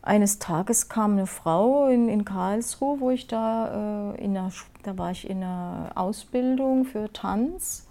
Eines 0.02 0.38
Tages 0.38 0.88
kam 0.88 1.12
eine 1.12 1.26
Frau 1.26 1.86
in, 1.88 2.08
in 2.08 2.24
Karlsruhe, 2.24 3.00
wo 3.00 3.10
ich 3.10 3.26
da 3.26 4.14
äh, 4.14 4.24
in 4.24 4.32
der, 4.32 4.50
da 4.82 4.96
war 4.96 5.10
ich 5.10 5.28
in 5.28 5.42
einer 5.42 5.92
Ausbildung 5.94 6.86
für 6.86 7.12
Tanz. 7.12 7.86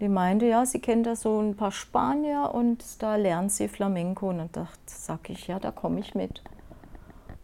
Die 0.00 0.08
meinte, 0.08 0.46
ja, 0.46 0.64
sie 0.64 0.80
kennt 0.80 1.06
da 1.06 1.14
so 1.14 1.38
ein 1.40 1.54
paar 1.54 1.70
Spanier 1.70 2.50
und 2.54 3.02
da 3.02 3.16
lernt 3.16 3.52
sie 3.52 3.68
Flamenco. 3.68 4.30
Und 4.30 4.38
dann 4.38 4.52
dachte, 4.52 4.78
sag 4.86 5.28
ich, 5.28 5.46
ja, 5.46 5.58
da 5.58 5.70
komme 5.70 6.00
ich 6.00 6.14
mit. 6.14 6.42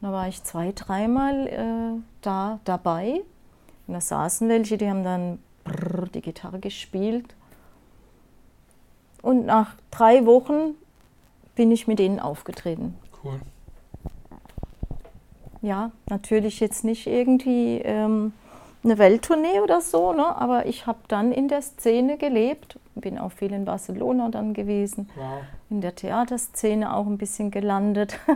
Da 0.01 0.11
war 0.11 0.27
ich 0.27 0.43
zwei, 0.43 0.73
dreimal 0.73 1.47
äh, 1.47 2.03
da 2.23 2.61
dabei. 2.65 3.23
Und 3.87 3.95
da 3.95 4.01
saßen 4.01 4.49
welche, 4.49 4.79
die 4.79 4.89
haben 4.89 5.05
dann 5.05 5.39
brrr, 5.65 6.07
die 6.07 6.23
Gitarre 6.23 6.59
gespielt. 6.59 7.35
Und 9.21 9.45
nach 9.47 9.75
drei 9.91 10.25
Wochen 10.25 10.75
bin 11.55 11.71
ich 11.71 11.87
mit 11.87 11.99
denen 11.99 12.21
aufgetreten. 12.21 12.97
Cool. 13.23 13.41
Ja, 15.61 15.91
natürlich 16.09 16.61
jetzt 16.61 16.85
nicht 16.85 17.07
irgendwie 17.07 17.79
ähm, 17.79 18.33
eine 18.85 18.99
Welttournee 18.99 19.61
oder 19.61 19.81
so, 19.81 20.13
ne? 20.13 20.37
aber 20.37 20.67
ich 20.67 20.87
habe 20.87 20.99
dann 21.09 21.33
in 21.33 21.49
der 21.49 21.63
Szene 21.63 22.17
gelebt, 22.17 22.79
bin 22.95 23.19
auch 23.19 23.33
viel 23.33 23.53
in 23.53 23.65
Barcelona 23.65 24.29
dann 24.29 24.55
gewesen, 24.55 25.09
wow. 25.17 25.41
in 25.71 25.81
der 25.81 25.95
Theaterszene 25.95 26.95
auch 26.95 27.07
ein 27.07 27.19
bisschen 27.19 27.51
gelandet. 27.51 28.19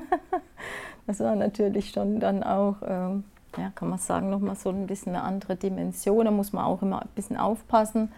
Das 1.06 1.18
war 1.20 1.34
natürlich 1.34 1.90
schon 1.90 2.20
dann 2.20 2.44
auch, 2.44 2.76
ähm, 2.86 3.24
ja, 3.58 3.72
kann 3.74 3.88
man 3.88 3.98
sagen, 3.98 4.30
nochmal 4.30 4.54
so 4.54 4.70
ein 4.70 4.86
bisschen 4.86 5.16
eine 5.16 5.24
andere 5.24 5.56
Dimension. 5.56 6.24
Da 6.24 6.30
muss 6.30 6.52
man 6.52 6.64
auch 6.64 6.80
immer 6.80 7.02
ein 7.02 7.08
bisschen 7.14 7.36
aufpassen. 7.36 8.12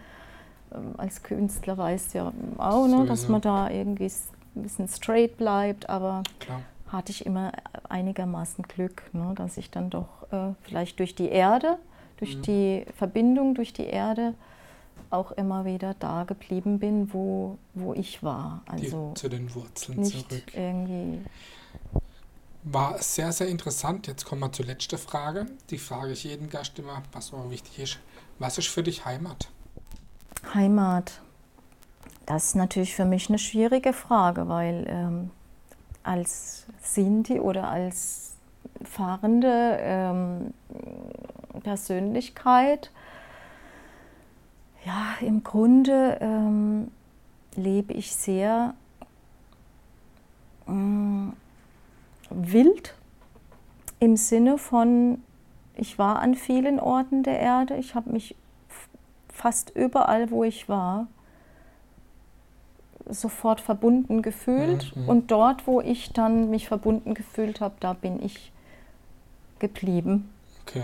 Ähm, 0.73 0.93
als 0.97 1.23
Künstler 1.23 1.77
weiß 1.77 2.13
ja 2.13 2.31
auch, 2.57 2.87
ne, 2.87 3.05
dass 3.05 3.27
man 3.27 3.41
da 3.41 3.69
irgendwie 3.69 4.11
ein 4.55 4.61
bisschen 4.61 4.87
straight 4.87 5.35
bleibt, 5.37 5.89
aber 5.89 6.21
Klar. 6.39 6.61
Hatte 6.87 7.11
ich 7.11 7.25
immer 7.25 7.51
einigermaßen 7.89 8.63
Glück, 8.63 9.03
ne, 9.13 9.33
dass 9.35 9.57
ich 9.57 9.71
dann 9.71 9.89
doch 9.89 10.31
äh, 10.31 10.53
vielleicht 10.61 10.99
durch 10.99 11.15
die 11.15 11.29
Erde, 11.29 11.77
durch 12.17 12.37
mhm. 12.37 12.41
die 12.43 12.85
Verbindung 12.95 13.55
durch 13.55 13.73
die 13.73 13.85
Erde 13.85 14.33
auch 15.09 15.31
immer 15.31 15.65
wieder 15.65 15.93
da 15.99 16.23
geblieben 16.23 16.79
bin, 16.79 17.13
wo, 17.13 17.57
wo 17.73 17.93
ich 17.93 18.23
war. 18.23 18.61
Also 18.67 19.13
die, 19.15 19.19
zu 19.19 19.29
den 19.29 19.53
Wurzeln 19.53 19.99
nicht 19.99 20.29
zurück. 20.29 20.53
Irgendwie 20.53 21.19
war 22.65 23.01
sehr, 23.01 23.31
sehr 23.31 23.47
interessant. 23.47 24.07
Jetzt 24.07 24.25
kommen 24.25 24.41
wir 24.41 24.51
zur 24.51 24.65
letzten 24.65 24.97
Frage. 24.97 25.45
Die 25.69 25.77
frage 25.77 26.13
ich 26.13 26.23
jeden 26.23 26.49
Gast 26.49 26.77
immer, 26.79 27.03
was 27.13 27.31
aber 27.33 27.49
wichtig 27.49 27.79
ist. 27.79 27.99
Was 28.39 28.57
ist 28.57 28.67
für 28.67 28.83
dich 28.83 29.05
Heimat? 29.05 29.49
Heimat. 30.53 31.21
Das 32.25 32.45
ist 32.45 32.55
natürlich 32.55 32.95
für 32.95 33.05
mich 33.05 33.29
eine 33.29 33.37
schwierige 33.37 33.93
Frage, 33.93 34.47
weil 34.47 34.85
ähm, 34.89 35.31
als 36.05 36.65
Sinti 36.81 37.39
oder 37.39 37.69
als 37.69 38.35
fahrende 38.83 39.77
ähm, 39.81 40.53
Persönlichkeit, 41.63 42.91
ja, 44.85 45.15
im 45.21 45.43
Grunde 45.43 46.17
ähm, 46.21 46.91
lebe 47.55 47.93
ich 47.93 48.15
sehr 48.15 48.75
ähm, 50.67 51.33
wild 52.29 52.93
im 53.99 54.17
Sinne 54.17 54.57
von, 54.57 55.23
ich 55.75 55.97
war 55.97 56.19
an 56.19 56.35
vielen 56.35 56.79
Orten 56.79 57.23
der 57.23 57.39
Erde, 57.39 57.77
ich 57.77 57.95
habe 57.95 58.11
mich 58.11 58.35
fast 59.29 59.71
überall, 59.71 60.29
wo 60.29 60.43
ich 60.43 60.69
war, 60.69 61.07
sofort 63.07 63.61
verbunden 63.61 64.21
gefühlt. 64.21 64.95
Mhm. 64.95 65.09
Und 65.09 65.31
dort, 65.31 65.67
wo 65.67 65.81
ich 65.81 66.11
dann 66.13 66.49
mich 66.49 66.67
verbunden 66.67 67.13
gefühlt 67.13 67.61
habe, 67.61 67.75
da 67.79 67.93
bin 67.93 68.21
ich 68.21 68.51
geblieben. 69.59 70.29
Okay. 70.61 70.83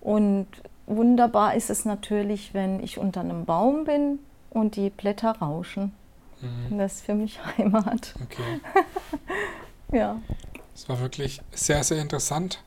Und 0.00 0.46
wunderbar 0.86 1.54
ist 1.54 1.70
es 1.70 1.84
natürlich, 1.84 2.54
wenn 2.54 2.82
ich 2.82 2.98
unter 2.98 3.20
einem 3.20 3.44
Baum 3.44 3.84
bin 3.84 4.18
und 4.50 4.76
die 4.76 4.90
Blätter 4.90 5.32
rauschen. 5.32 5.92
Mhm. 6.40 6.78
Das 6.78 6.94
ist 6.94 7.04
für 7.04 7.14
mich 7.14 7.40
Heimat. 7.58 8.14
Okay. 8.22 8.60
ja. 9.96 10.20
Es 10.74 10.88
war 10.88 11.00
wirklich 11.00 11.40
sehr, 11.52 11.84
sehr 11.84 12.02
interessant. 12.02 12.62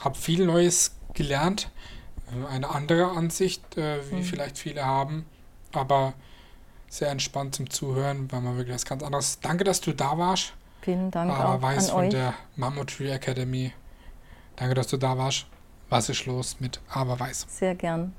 Habe 0.00 0.16
viel 0.16 0.44
Neues 0.44 0.96
gelernt. 1.14 1.70
Eine 2.50 2.70
andere 2.70 3.10
Ansicht, 3.10 3.78
äh, 3.78 3.98
wie 4.10 4.16
mhm. 4.16 4.22
vielleicht 4.24 4.58
viele 4.58 4.84
haben. 4.84 5.26
Aber 5.72 6.14
sehr 6.88 7.10
entspannt 7.10 7.54
zum 7.54 7.68
Zuhören, 7.70 8.30
weil 8.32 8.40
man 8.40 8.56
wirklich 8.56 8.74
was 8.74 8.84
ganz 8.84 9.02
anderes. 9.02 9.40
Danke, 9.40 9.64
dass 9.64 9.80
du 9.80 9.92
da 9.92 10.16
warst. 10.18 10.52
Vielen 10.82 11.10
Dank 11.10 11.30
Aber 11.32 11.54
auch 11.56 11.62
Weiß 11.62 11.88
an 11.88 11.94
von 11.94 12.04
euch. 12.04 12.10
der 12.10 12.34
Mammutry 12.56 13.10
Academy. 13.10 13.72
Danke, 14.56 14.74
dass 14.74 14.86
du 14.88 14.96
da 14.96 15.18
warst. 15.18 15.46
Was 15.88 16.08
ist 16.08 16.26
los 16.26 16.56
mit 16.60 16.80
Aber 16.88 17.18
Weiß? 17.18 17.46
Sehr 17.48 17.74
gern. 17.74 18.12